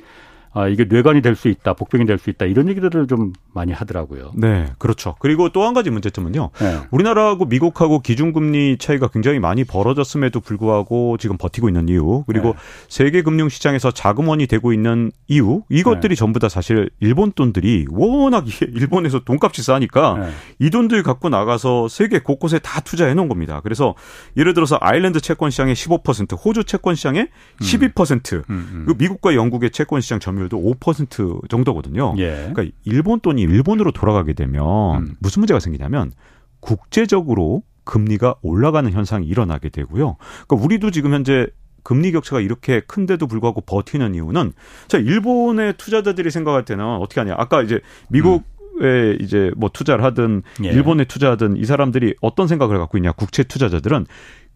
[0.57, 4.31] 아, 이게 뇌관이 될 수 있다, 복병이 될 수 있다 이런 얘기들을 좀 많이 하더라고요.
[4.35, 5.15] 네, 그렇죠.
[5.19, 6.49] 그리고 또 한 가지 문제점은요.
[6.59, 6.79] 네.
[6.91, 12.59] 우리나라하고 미국하고 기준금리 차이가 굉장히 많이 벌어졌음에도 불구하고 지금 버티고 있는 이유, 그리고 네.
[12.87, 16.19] 세계 금융 시장에서 자금원이 되고 있는 이유, 이것들이 네.
[16.19, 20.29] 전부 다 사실 일본 돈들이 워낙 일본에서 돈값이 싸니까 네.
[20.59, 23.59] 이 돈들 갖고 나가서 세계 곳곳에 다 투자해 놓은 겁니다.
[23.61, 23.93] 그래서
[24.37, 27.27] 예를 들어서 아일랜드 채권 시장의 15%, 호주 채권 시장의
[27.59, 28.43] 12%, 음.
[28.49, 28.85] 음, 음.
[28.87, 32.15] 그 미국과 영국의 채권 시장 점유율 점유율도 5% 정도거든요.
[32.17, 32.49] 예.
[32.51, 35.15] 그러니까 일본 돈이 일본으로 돌아가게 되면 음.
[35.19, 36.11] 무슨 문제가 생기냐면
[36.59, 40.17] 국제적으로 금리가 올라가는 현상이 일어나게 되고요.
[40.47, 41.47] 그러니까 우리도 지금 현재
[41.83, 44.51] 금리 격차가 이렇게 큰데도 불구하고 버티는 이유는
[44.87, 47.79] 자 일본의 투자자들이 생각할 때는 어떻게 하냐 아까 이제
[48.09, 48.57] 미국 음.
[48.79, 50.67] 에 이제 뭐 투자를 하든 예.
[50.67, 54.05] 일본에 투자하든 이 사람들이 어떤 생각을 갖고 있냐 국채 투자자들은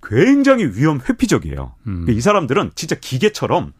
[0.03, 1.73] 굉장히 위험 회피적이에요.
[1.87, 2.05] 음.
[2.07, 3.73] 이 사람들은 진짜 기계처럼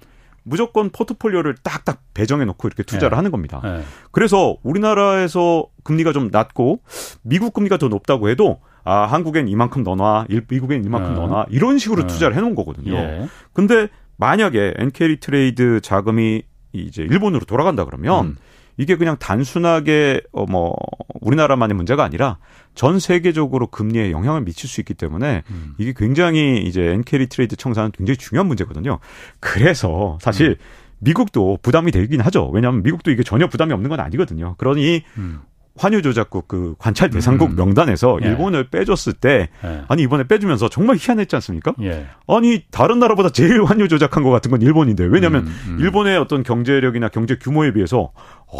[0.43, 3.15] 무조건 포트폴리오를 딱딱 배정해 놓고 이렇게 투자를 네.
[3.17, 3.61] 하는 겁니다.
[3.63, 3.81] 네.
[4.11, 6.81] 그래서 우리나라에서 금리가 좀 낮고
[7.21, 11.19] 미국 금리가 더 높다고 해도 아, 한국엔 이만큼 넣어놔, 미국엔 이만큼 네.
[11.19, 12.07] 넣어놔, 이런 식으로 네.
[12.07, 12.95] 투자를 해 놓은 거거든요.
[12.95, 13.27] 예.
[13.53, 18.37] 근데 만약에 엔carry trade 자금이 이제 일본으로 돌아간다 그러면 음.
[18.82, 20.73] 이게 그냥 단순하게 어뭐
[21.21, 22.39] 우리나라만의 문제가 아니라
[22.73, 25.75] 전 세계적으로 금리에 영향을 미칠 수 있기 때문에 음.
[25.77, 28.97] 이게 굉장히 이제 엔carry trade 청산은 굉장히 중요한 문제거든요.
[29.39, 30.55] 그래서 사실 음.
[30.97, 32.49] 미국도 부담이 되긴 하죠.
[32.49, 34.55] 왜냐하면 미국도 이게 전혀 부담이 없는 건 아니거든요.
[34.57, 35.41] 그러니 음.
[35.78, 37.55] 환유 조작국 그 관찰 대상국 음.
[37.55, 38.28] 명단에서 예.
[38.28, 39.84] 일본을 빼줬을 때 예.
[39.88, 41.74] 아니 이번에 빼주면서 정말 희한했지 않습니까?
[41.82, 42.07] 예.
[42.28, 45.80] 아니 다른 나라보다 제일 환유 조작한 것 같은 건 일본인데 왜냐하면 음, 음.
[45.80, 48.11] 일본의 어떤 경제력이나 경제 규모에 비해서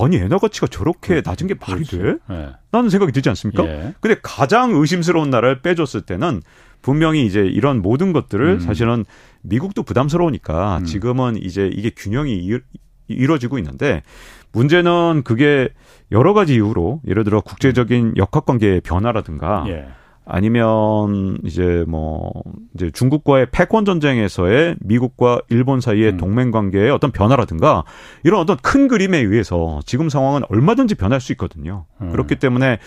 [0.02, 1.98] 아니 엔화 가치가 저렇게 낮은 게 말이 그렇지.
[1.98, 2.16] 돼?
[2.32, 2.50] 예.
[2.72, 3.66] 라는 생각이 들지 않습니까?
[3.66, 3.94] 예.
[4.00, 6.42] 근데 가장 의심스러운 나라를 빼줬을 때는
[6.82, 8.60] 분명히 이제 이런 모든 것들을 음.
[8.60, 9.06] 사실은
[9.42, 10.86] 미국도 부담스러우니까 음.
[10.86, 12.60] 지금은 이제 이게 균형이
[13.08, 14.04] 이루어지고 있는데
[14.54, 15.70] 문제는 그게
[16.12, 19.88] 여러 가지 이유로 예를 들어 국제적인 역학 관계의 변화라든가 예.
[20.26, 22.32] 아니면 이제 뭐
[22.76, 26.18] 이제 중국과의 패권 전쟁에서의 미국과 일본 사이의 음.
[26.18, 27.84] 동맹 관계의 어떤 변화라든가
[28.24, 31.86] 이런 어떤 큰 그림에 의해서 지금 상황은 얼마든지 변할 수 있거든요.
[32.02, 32.12] 음.
[32.12, 32.78] 그렇기 때문에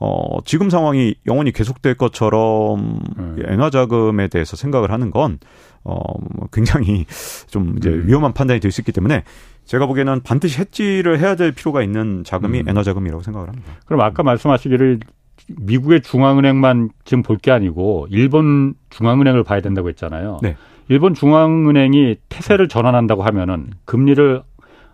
[0.00, 3.36] 어 지금 상황이 영원히 계속될 것처럼 음.
[3.46, 5.38] 엔화 자금에 대해서 생각을 하는 건
[5.84, 5.94] 어,
[6.34, 7.06] 뭐 굉장히
[7.48, 8.04] 좀 이제 음.
[8.06, 9.22] 위험한 판단이 될 수 있기 때문에
[9.64, 12.68] 제가 보기에는 반드시 해지를 해야 될 필요가 있는 자금이 음.
[12.68, 13.72] 엔화 자금이라고 생각을 합니다.
[13.86, 15.00] 그럼 아까 말씀하시기를
[15.48, 20.38] 미국의 중앙은행만 지금 볼 게 아니고 일본 중앙은행을 봐야 된다고 했잖아요.
[20.42, 20.56] 네.
[20.88, 24.42] 일본 중앙은행이 태세를 전환한다고 하면은 금리를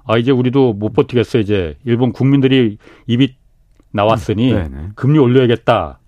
[0.05, 3.37] 아 이제 우리도 못 버티겠어 이제 일본 국민들이 입이
[3.91, 4.93] 나왔으니 음.
[4.95, 5.99] 금리 올려야겠다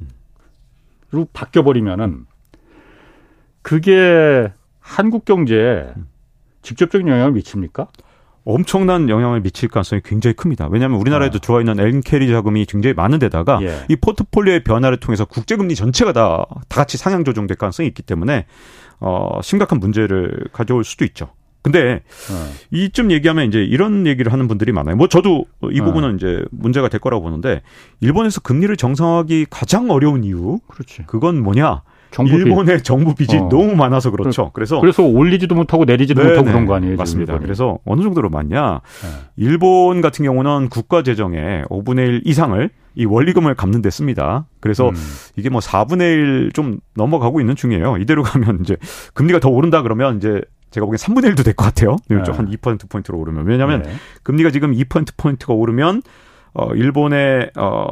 [1.12, 2.24] 로 바뀌어 버리면은
[3.62, 5.86] 그게 한국 경제에
[6.62, 7.88] 직접적인 영향을 미칩니까?
[8.44, 10.68] 엄청난 영향을 미칠 가능성이 굉장히 큽니다.
[10.70, 11.40] 왜냐하면 우리나라에도 아.
[11.40, 13.84] 들어와 있는 엔캐리 자금이 굉장히 많은 데다가 예.
[13.88, 18.46] 이 포트폴리오의 변화를 통해서 국제금리 전체가 다, 다 같이 상향 조정될 가능성이 있기 때문에
[18.98, 21.30] 어, 심각한 문제를 가져올 수도 있죠.
[21.62, 22.52] 근데 어.
[22.70, 24.96] 이쯤 얘기하면 이제 이런 얘기를 하는 분들이 많아요.
[24.96, 25.84] 뭐 저도 이 어.
[25.84, 26.14] 부분은 어.
[26.14, 27.62] 이제 문제가 될 거라고 보는데
[28.00, 31.04] 일본에서 금리를 정상화하기 가장 어려운 이유 그렇지.
[31.06, 31.82] 그건 뭐냐?
[32.10, 32.84] 정부 일본의 빚.
[32.84, 33.48] 정부 빚이 어.
[33.48, 34.50] 너무 많아서 그렇죠.
[34.52, 36.30] 그래서 그래서 올리지도 못하고 내리지도 네네.
[36.34, 36.96] 못하고 그런 거 아니에요?
[36.96, 37.38] 맞습니다.
[37.38, 38.80] 그래서 어느 정도로 많냐?
[39.02, 39.08] 네.
[39.36, 44.46] 일본 같은 경우는 국가 재정의 5분의 1 이상을 이 원리금을 갚는 데 씁니다.
[44.60, 44.94] 그래서 음.
[45.36, 46.00] 이게 뭐 4분의
[46.46, 47.96] 1 좀 넘어가고 있는 중이에요.
[47.98, 48.76] 이대로 가면 이제
[49.14, 50.40] 금리가 더 오른다 그러면 이제
[50.72, 51.96] 제가 보기엔 3분의 1도 될 것 같아요.
[52.08, 52.16] 네.
[52.16, 53.46] 한 2%포인트로 오르면.
[53.46, 53.90] 왜냐하면 네.
[54.24, 56.02] 금리가 지금 2%포인트가 오르면
[56.52, 57.86] 어, 일본의 어,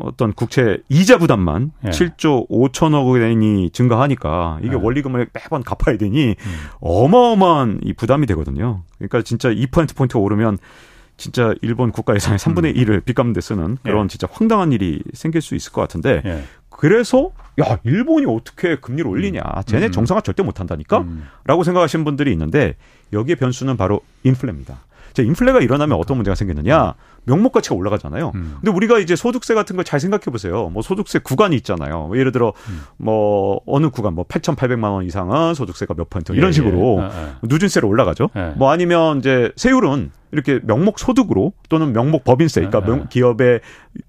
[0.00, 1.90] 어떤 국채 이자 부담만 예.
[1.90, 4.78] 7조 5천억 원이 증가하니까 이게 예.
[4.80, 6.54] 원리금을 매번 갚아야 되니 음.
[6.80, 8.82] 어마어마한 이 부담이 되거든요.
[8.98, 10.58] 그러니까 진짜 2%포인트가 오르면
[11.16, 12.82] 진짜 일본 국가 예산의 3분의 음.
[12.82, 14.08] 1을 빚 갚는 데 쓰는 그런 예.
[14.08, 16.42] 진짜 황당한 일이 생길 수 있을 것 같은데 예.
[16.70, 17.30] 그래서
[17.60, 19.62] 야 일본이 어떻게 금리를 올리냐 음.
[19.66, 19.92] 쟤네 음.
[19.92, 21.28] 정상화 절대 못한다니까 음.
[21.44, 22.74] 라고 생각하시는 분들이 있는데
[23.12, 24.78] 여기에 변수는 바로 인플레입니다.
[25.12, 26.94] 자, 인플레가 일어나면 어떤 문제가 생기느냐?
[27.24, 28.32] 명목 가치가 올라가잖아요.
[28.34, 28.56] 음.
[28.60, 30.68] 근데 우리가 이제 소득세 같은 걸 잘 생각해 보세요.
[30.68, 32.06] 뭐 소득세 구간이 있잖아요.
[32.06, 32.82] 뭐 예를 들어 음.
[32.96, 37.02] 뭐 어느 구간 뭐 8,800만 원 이상은 소득세가 몇 퍼센트 이런 예, 식으로 예.
[37.02, 37.38] 아, 아.
[37.42, 38.30] 누진세로 올라가죠.
[38.36, 38.52] 예.
[38.56, 43.60] 뭐 아니면 이제 세율은 이렇게 명목 소득으로 또는 명목 법인세, 그러니까 명, 기업의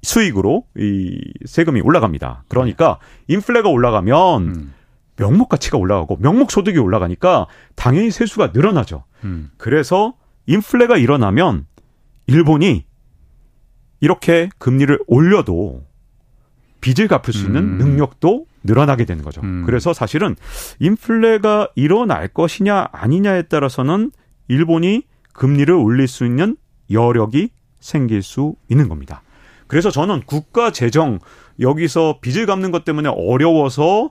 [0.03, 2.43] 수익으로 이 세금이 올라갑니다.
[2.47, 4.73] 그러니까 인플레가 올라가면 음.
[5.15, 9.03] 명목 가치가 올라가고 명목 소득이 올라가니까 당연히 세수가 늘어나죠.
[9.23, 9.49] 음.
[9.57, 10.13] 그래서
[10.51, 11.65] 인플레가 일어나면
[12.27, 12.85] 일본이
[14.01, 15.83] 이렇게 금리를 올려도
[16.81, 17.77] 빚을 갚을 수 있는 음.
[17.77, 19.41] 능력도 늘어나게 되는 거죠.
[19.41, 19.63] 음.
[19.65, 20.35] 그래서 사실은
[20.79, 24.11] 인플레가 일어날 것이냐 아니냐에 따라서는
[24.49, 26.57] 일본이 금리를 올릴 수 있는
[26.89, 27.49] 여력이
[27.79, 29.21] 생길 수 있는 겁니다.
[29.67, 31.19] 그래서 저는 국가 재정
[31.61, 34.09] 여기서 빚을 갚는 것 때문에 어려워서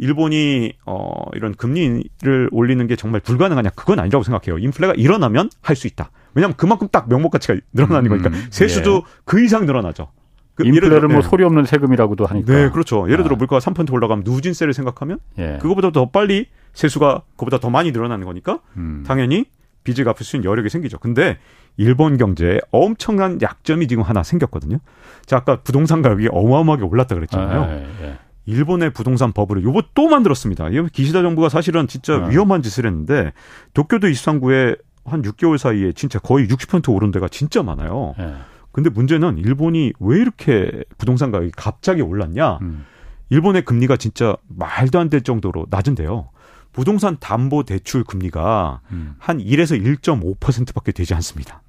[0.00, 4.58] 일본이 어 이런 금리를 올리는 게 정말 불가능하냐 그건 아니라고 생각해요.
[4.58, 6.10] 인플레가 일어나면 할 수 있다.
[6.34, 9.00] 왜냐하면 그만큼 딱 명목 가치가 늘어나는 음, 거니까 세수도 예.
[9.24, 10.08] 그 이상 늘어나죠.
[10.54, 11.22] 그 인플레를 뭐 네.
[11.22, 12.52] 소리 없는 세금이라고도 하니까.
[12.52, 13.04] 네, 그렇죠.
[13.10, 13.38] 예를 들어 아.
[13.38, 15.58] 물가가 3% 올라가면 누진세를 생각하면 예.
[15.60, 19.04] 그거보다 더 빨리 세수가 그보다 더 많이 늘어나는 거니까 음.
[19.06, 19.44] 당연히
[19.84, 20.98] 빚을 갚을 수 있는 여력이 생기죠.
[20.98, 21.38] 근데
[21.76, 24.78] 일본 경제에 엄청난 약점이 지금 하나 생겼거든요.
[25.24, 27.60] 자, 아까 부동산 가격이 어마어마하게 올랐다 그랬잖아요.
[27.62, 28.18] 아, 예, 예.
[28.50, 30.68] 일본의 부동산 버블을 요거 또 만들었습니다.
[30.70, 32.30] 이 기시다 정부가 사실은 진짜 네.
[32.30, 33.32] 위험한 짓을 했는데
[33.74, 38.14] 도쿄도 이상구에 한 6개월 사이에 진짜 거의 60% 오른 데가 진짜 많아요.
[38.18, 38.34] 네.
[38.72, 42.58] 근데 문제는 일본이 왜 이렇게 부동산 가격이 갑자기 올랐냐?
[42.62, 42.84] 음.
[43.30, 46.28] 일본의 금리가 진짜 말도 안 될 정도로 낮은데요.
[46.72, 49.14] 부동산 담보 대출 금리가 음.
[49.18, 51.62] 한 1에서 1.5%밖에 되지 않습니다.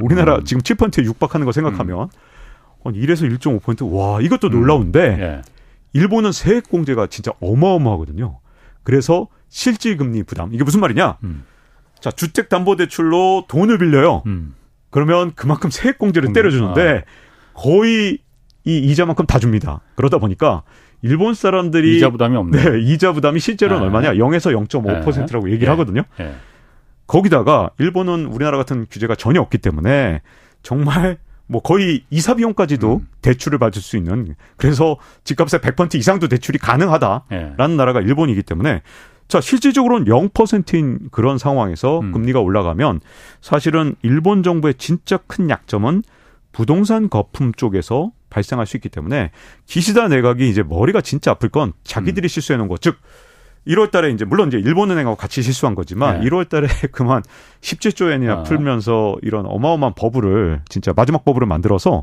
[0.00, 0.44] 우리나라 음.
[0.44, 2.08] 지금 7%에 육박하는 거 생각하면 음.
[2.84, 3.92] 한 1에서 1.5%.
[3.92, 5.20] 와, 이것도 놀라운데 음.
[5.20, 5.42] 예.
[5.92, 8.40] 일본은 세액 공제가 진짜 어마어마하거든요.
[8.82, 11.18] 그래서 실질 금리 부담 이게 무슨 말이냐?
[11.24, 11.44] 음.
[12.00, 14.22] 자 주택 담보 대출로 돈을 빌려요.
[14.26, 14.54] 음.
[14.90, 17.52] 그러면 그만큼 세액 공제를 때려주는데 아.
[17.54, 18.18] 거의
[18.64, 19.80] 이 이자만큼 다 줍니다.
[19.96, 20.62] 그러다 보니까
[21.02, 22.70] 일본 사람들이 이자 부담이 없네.
[22.70, 23.86] 네, 이자 부담이 실제로는 네.
[23.86, 24.14] 얼마냐?
[24.14, 25.52] 0에서 0.5%라고 네.
[25.52, 26.02] 얘기를 하거든요.
[26.18, 26.34] 네.
[27.06, 30.20] 거기다가 일본은 우리나라 같은 규제가 전혀 없기 때문에
[30.62, 31.18] 정말
[31.48, 33.08] 뭐 거의 이사 비용까지도 음.
[33.22, 37.76] 대출을 받을 수 있는 그래서 집값의 100% 이상도 대출이 가능하다라는 예.
[37.76, 38.82] 나라가 일본이기 때문에
[39.26, 42.12] 자 실질적으로는 0%인 그런 상황에서 음.
[42.12, 43.00] 금리가 올라가면
[43.40, 46.02] 사실은 일본 정부의 진짜 큰 약점은
[46.52, 49.30] 부동산 거품 쪽에서 발생할 수 있기 때문에
[49.66, 52.28] 기시다 내각이 이제 머리가 진짜 아플 건 자기들이 음.
[52.28, 52.96] 실수해 놓은 거 즉
[53.66, 56.28] 1월 달에 이제 물론 이제 일본은행하고 같이 실수한 거지만 네.
[56.28, 57.22] 1월 달에 그만
[57.60, 58.42] 17조 엔이나 아.
[58.42, 62.02] 풀면서 이런 어마어마한 버블을 진짜 마지막 버블을 만들어서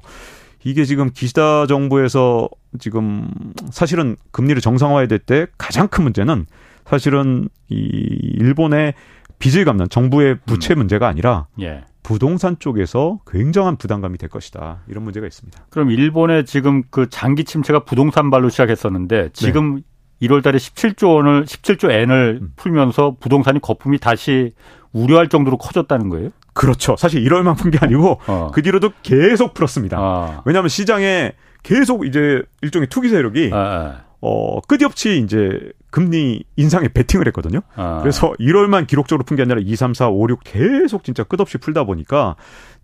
[0.63, 2.49] 이게 지금 기시다 정부에서
[2.79, 3.29] 지금
[3.71, 6.45] 사실은 금리를 정상화해야 될 때 가장 큰 문제는
[6.85, 8.93] 사실은 이 일본의
[9.39, 10.79] 빚을 갚는 정부의 부채 음.
[10.79, 11.83] 문제가 아니라 예.
[12.03, 14.83] 부동산 쪽에서 굉장한 부담감이 될 것이다.
[14.87, 15.65] 이런 문제가 있습니다.
[15.71, 19.81] 그럼 일본의 지금 그 장기 침체가 부동산 발로 시작했었는데 지금 네.
[20.21, 22.53] 1월 달에 17조 원을 17조 엔을 음.
[22.55, 24.53] 풀면서 부동산이 거품이 다시
[24.93, 26.29] 우려할 정도로 커졌다는 거예요?
[26.53, 26.95] 그렇죠.
[26.97, 28.51] 사실 1월만 푼 게 아니고 어.
[28.53, 29.97] 그 뒤로도 계속 풀었습니다.
[29.99, 30.41] 어.
[30.45, 33.93] 왜냐하면 시장에 계속 이제 일종의 투기 세력이 어, 어.
[34.21, 35.59] 어, 끝없이 이제
[35.91, 37.61] 금리 인상에 베팅을 했거든요.
[37.75, 37.99] 아.
[38.01, 41.83] 그래서 1월만 기록적으로 푼 게 아니라 2, 3, 4, 5, 6 계속 진짜 끝없이 풀다
[41.83, 42.35] 보니까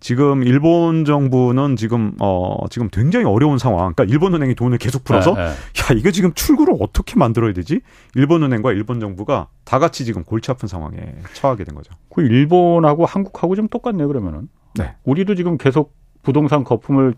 [0.02, 3.94] 지금 일본 정부는 지금 어 지금 굉장히 어려운 상황.
[3.94, 5.50] 그러니까 일본 은행이 돈을 계속 풀어서 네, 네.
[5.50, 7.82] 야, 이거 지금 출구를 어떻게 만들어야 되지?
[8.16, 10.98] 일본 은행과 일본 정부가 다 같이 지금 골치 아픈 상황에
[11.34, 11.94] 처하게 된 거죠.
[12.12, 14.48] 그 일본하고 한국하고 좀 똑같네요, 그러면은.
[14.74, 14.96] 네.
[15.04, 17.14] 우리도 지금 계속 부동산 거품을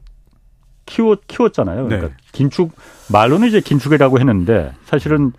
[0.84, 1.84] 키워 키웠잖아요.
[1.86, 2.14] 그러니까 네.
[2.32, 2.70] 긴축
[3.10, 5.32] 말로는 이제 긴축이라고 했는데 사실은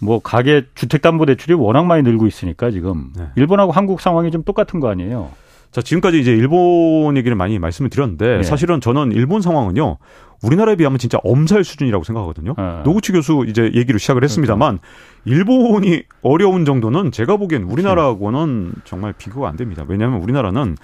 [0.00, 3.28] 뭐 가계 주택담보대출이 워낙 많이 늘고 있으니까 지금 네.
[3.36, 5.30] 일본하고 한국 상황이 좀 똑같은 거 아니에요?
[5.76, 8.42] 자 지금까지 이제 일본 얘기를 많이 말씀을 드렸는데 네.
[8.42, 9.98] 사실은 저는 일본 상황은요
[10.42, 12.54] 우리나라에 비하면 진짜 엄살 수준이라고 생각하거든요.
[12.56, 12.82] 네.
[12.82, 14.78] 노구치 교수 이제 얘기로 시작을 했습니다만
[15.26, 19.84] 일본이 어려운 정도는 제가 보기엔 우리나라하고는 정말 비교가 안 됩니다.
[19.86, 20.76] 왜냐하면 우리나라는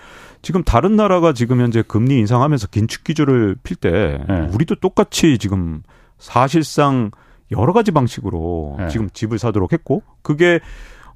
[0.42, 4.48] 지금 다른 나라가 지금 현재 금리 인상하면서 긴축 기조를 필때 네.
[4.52, 5.82] 우리도 똑같이 지금
[6.18, 7.12] 사실상
[7.50, 8.88] 여러 가지 방식으로 네.
[8.88, 10.60] 지금 집을 사도록 했고 그게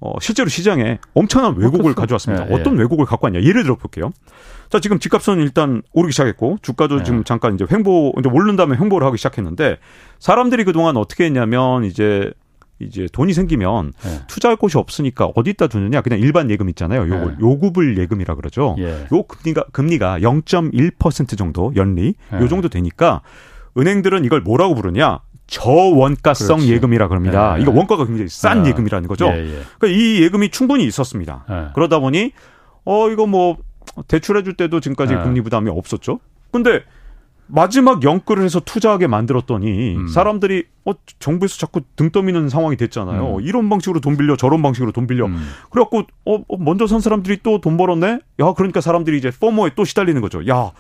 [0.01, 2.01] 어, 실제로 시장에 엄청난 왜곡을 그렇죠.
[2.01, 2.45] 가져왔습니다.
[2.47, 3.43] 네, 어떤 왜곡을 갖고 왔냐.
[3.43, 4.13] 예를 들어 볼게요.
[4.69, 7.05] 자, 지금 집값은 일단 오르기 시작했고, 주가도 네.
[7.05, 9.79] 지금 잠깐 이제 횡보, 이제 오른 다음에 횡보를 하기 시작했는데,
[10.19, 12.33] 사람들이 그동안 어떻게 했냐면, 이제,
[12.79, 14.21] 이제 돈이 생기면 네.
[14.27, 17.09] 투자할 곳이 없으니까 어디다 두느냐 그냥 일반 예금 있잖아요.
[17.09, 17.37] 요거 네.
[17.41, 18.77] 요구불 예금이라 그러죠.
[18.79, 19.07] 예.
[19.13, 22.39] 요 금리가 금리가 0.1% 정도 연리 네.
[22.39, 23.23] 요 정도 되니까
[23.79, 25.21] 은행들은 이걸 뭐라고 부르냐?
[25.47, 26.73] 저원가성 그렇지.
[26.73, 27.57] 예금이라 그럽니다.
[27.57, 27.63] 네.
[27.63, 28.71] 이거 원가가 굉장히 싼 네.
[28.71, 29.27] 예금이라는 거죠.
[29.27, 29.63] 예, 예.
[29.79, 31.45] 그러니까 이 예금이 충분히 있었습니다.
[31.49, 31.67] 네.
[31.75, 32.33] 그러다 보니
[32.85, 33.57] 어 이거 뭐
[34.09, 35.23] 대출해 줄 때도 지금까지 네.
[35.23, 36.19] 금리 부담이 없었죠.
[36.51, 36.83] 근데
[37.49, 40.09] 마지막 영끌을 해서 투자하게 만들었더니 음.
[40.09, 43.37] 사람들이 어 정부에서 자꾸 등 떠미는 상황이 됐잖아요.
[43.37, 43.41] 음.
[43.41, 45.27] 이런 방식으로 돈 빌려 저런 방식으로 돈 빌려.
[45.27, 45.49] 음.
[45.71, 48.19] 그래갖고 어, 어 먼저 산 사람들이 또 돈 벌었네.
[48.41, 50.47] 야 그러니까 사람들이 이제 포모에 또 시달리는 거죠.
[50.49, 50.73] 야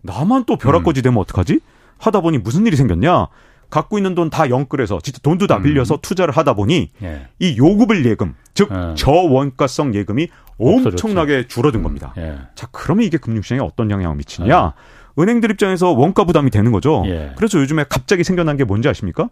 [0.00, 1.02] 나만 또 벼락거지 음.
[1.02, 1.60] 되면 어떡하지?
[1.98, 3.26] 하다 보니 무슨 일이 생겼냐?
[3.70, 5.62] 갖고 있는 돈 다 영끌해서 진짜 돈도 다 음.
[5.62, 5.98] 빌려서 음.
[6.02, 7.28] 투자를 하다 보니 예.
[7.38, 8.94] 이 요구불 예금 즉 예.
[8.94, 11.48] 저원가성 예금이 엄청나게 없어졌죠.
[11.48, 11.82] 줄어든 음.
[11.84, 12.12] 겁니다.
[12.18, 12.38] 예.
[12.54, 14.74] 자 그러면 이게 금융시장에 어떤 영향을 미치느냐?
[14.76, 15.22] 예.
[15.22, 17.02] 은행들 입장에서 원가 부담이 되는 거죠.
[17.06, 17.32] 예.
[17.36, 19.30] 그래서 요즘에 갑자기 생겨난 게 뭔지 아십니까?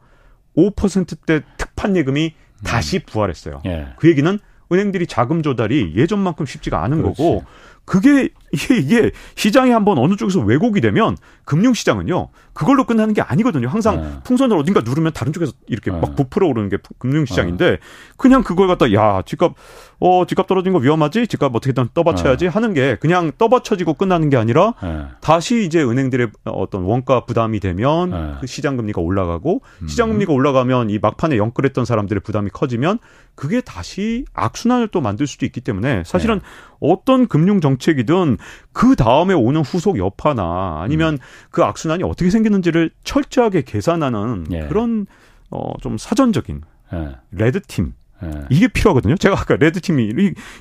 [0.56, 2.64] 5%대 특판 예금이 음.
[2.64, 3.60] 다시 부활했어요.
[3.66, 3.88] 예.
[3.96, 4.38] 그 얘기는
[4.72, 7.16] 은행들이 자금 조달이 예전만큼 쉽지가 않은 그렇지.
[7.18, 7.44] 거고
[7.84, 13.68] 그게 이게, 이게 시장이 한번 어느 쪽에서 왜곡이 되면 금융시장은요 그걸로 끝나는 게 아니거든요.
[13.68, 14.08] 항상 네.
[14.24, 16.00] 풍선을 어딘가 누르면 다른 쪽에서 이렇게 네.
[16.00, 17.76] 막 부풀어 오르는 게 금융시장인데 네.
[18.16, 19.54] 그냥 그걸 갖다 야 집값
[19.98, 22.48] 어 집값 떨어진 거 위험하지 집값 어떻게든 떠받쳐야지 네.
[22.48, 25.06] 하는 게 그냥 떠받쳐지고 끝나는 게 아니라 네.
[25.20, 28.34] 다시 이제 은행들의 어떤 원가 부담이 되면 네.
[28.40, 29.88] 그 시장 금리가 올라가고 음.
[29.88, 33.00] 시장 금리가 올라가면 이 막판에 영끌했던 사람들의 부담이 커지면
[33.34, 36.40] 그게 다시 악순환을 또 만들 수도 있기 때문에 사실은
[36.80, 38.38] 어떤 금융 정책이든
[38.72, 41.18] 그 다음에 오는 후속 여파나 아니면 음.
[41.50, 44.66] 그 악순환이 어떻게 생기는지를 철저하게 계산하는 예.
[44.66, 45.06] 그런
[45.50, 47.16] 어좀 사전적인 예.
[47.32, 48.30] red team 예.
[48.50, 49.16] 이게 필요하거든요.
[49.16, 50.12] 제가 아까 red team이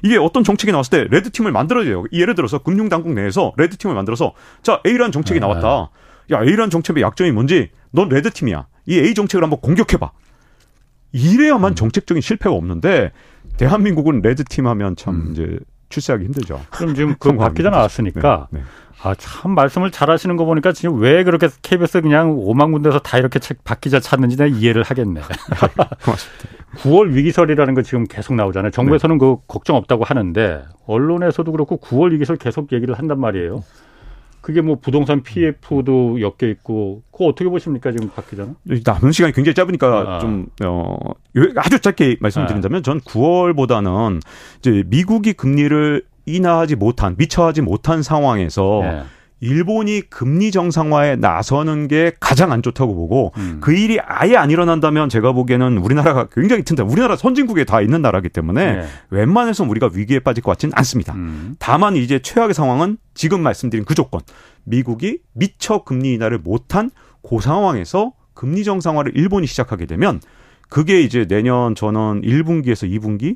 [0.03, 2.03] 이게 어떤 정책이 나왔을 때 red team을 만들어야 돼요.
[2.11, 5.39] 예를 들어서 금융 당국 내에서 red team을 만들어서 자 A라는 정책이 예.
[5.39, 5.89] 나왔다.
[6.31, 8.67] 야 A라는 정책의 약점이 뭔지 넌 red team이야.
[8.85, 10.11] 이 A 정책을 한번 공격해봐.
[11.13, 11.75] 이래야만 음.
[11.75, 13.11] 정책적인 실패가 없는데
[13.57, 15.31] 대한민국은 red team 하면 참 음.
[15.31, 15.59] 이제
[15.93, 16.61] 출세하기 힘들죠.
[16.71, 18.65] 그럼 지금 그 박 기자 나왔으니까 네, 네.
[19.03, 23.17] 아, 참 말씀을 잘 하시는 거 보니까 지금 왜 그렇게 KBS 그냥 오만 군데서 다
[23.17, 25.21] 이렇게 책박 기자 찾는지 내가 이해를 하겠네.
[26.05, 26.47] 고맙습니다.
[26.77, 28.71] 9월 위기설이라는 거 지금 계속 나오잖아요.
[28.71, 29.19] 정부에서는 네.
[29.19, 33.63] 그 걱정 없다고 하는데 언론에서도 그렇고 9월 위기설 계속 얘기를 한단 말이에요.
[34.43, 38.55] 그게 뭐 부동산 PF도 엮여 있고 그거 어떻게 보십니까 지금 박 기자는?
[38.83, 40.19] 남은 시간이 굉장히 짧으니까 아.
[40.19, 40.97] 좀 어,
[41.55, 42.81] 아주 짧게 말씀드린다면 아.
[42.81, 44.21] 전 9월보다는
[44.59, 49.03] 이제 미국이 금리를 인하하지 못한 미처하지 못한 상황에서 네.
[49.43, 53.57] 일본이 금리 정상화에 나서는 게 가장 안 좋다고 보고 음.
[53.59, 58.29] 그 일이 아예 안 일어난다면 제가 보기에는 우리나라가 굉장히 튼튼 우리나라 선진국에 다 있는 나라기
[58.29, 58.85] 때문에 네.
[59.09, 61.13] 웬만해서 우리가 위기에 빠질 것 같지는 않습니다.
[61.15, 61.57] 음.
[61.59, 64.21] 다만 이제 최악의 상황은 지금 말씀드린 그 조건
[64.63, 66.89] 미국이 미처 금리 인하를 못한
[67.21, 70.21] 그 상황에서 금리 정상화를 일본이 시작하게 되면
[70.69, 73.35] 그게 이제 내년 저는 1분기에서 2분기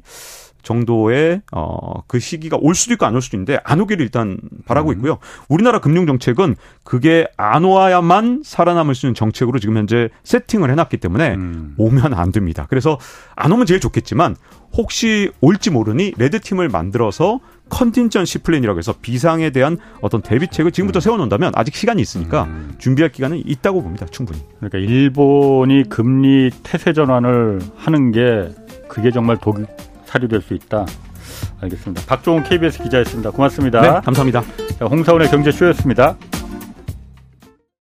[0.67, 4.89] 정도의 어, 그 시기가 올 수도 있고 안 올 수도 있는데 안 오기를 일단 바라고
[4.91, 4.95] 음.
[4.95, 5.17] 있고요.
[5.47, 11.35] 우리나라 금융 정책은 그게 안 와야만 살아남을 수 있는 정책으로 지금 현재 세팅을 해놨기 때문에
[11.35, 11.73] 음.
[11.77, 12.67] 오면 안 됩니다.
[12.69, 12.99] 그래서
[13.35, 14.35] 안 오면 제일 좋겠지만
[14.73, 17.39] 혹시 올지 모르니 red team을 만들어서
[17.69, 21.01] 컨틴전시 플랜이라고 해서 비상에 대한 어떤 대비책을 지금부터 음.
[21.01, 22.75] 세워놓는다면 아직 시간이 있으니까 음.
[22.77, 24.05] 준비할 기간은 있다고 봅니다.
[24.11, 24.39] 충분히.
[24.59, 28.49] 그러니까 일본이 금리 태세 전환을 하는 게
[28.87, 29.57] 그게 정말 독
[30.07, 30.85] 사료될 수 있다.
[31.61, 32.01] 알겠습니다.
[32.07, 33.31] 박종훈 KBS 기자였습니다.
[33.31, 33.81] 고맙습니다.
[33.81, 34.41] 네, 감사합니다.
[34.79, 36.15] 자, 홍사원의 경제쇼였습니다.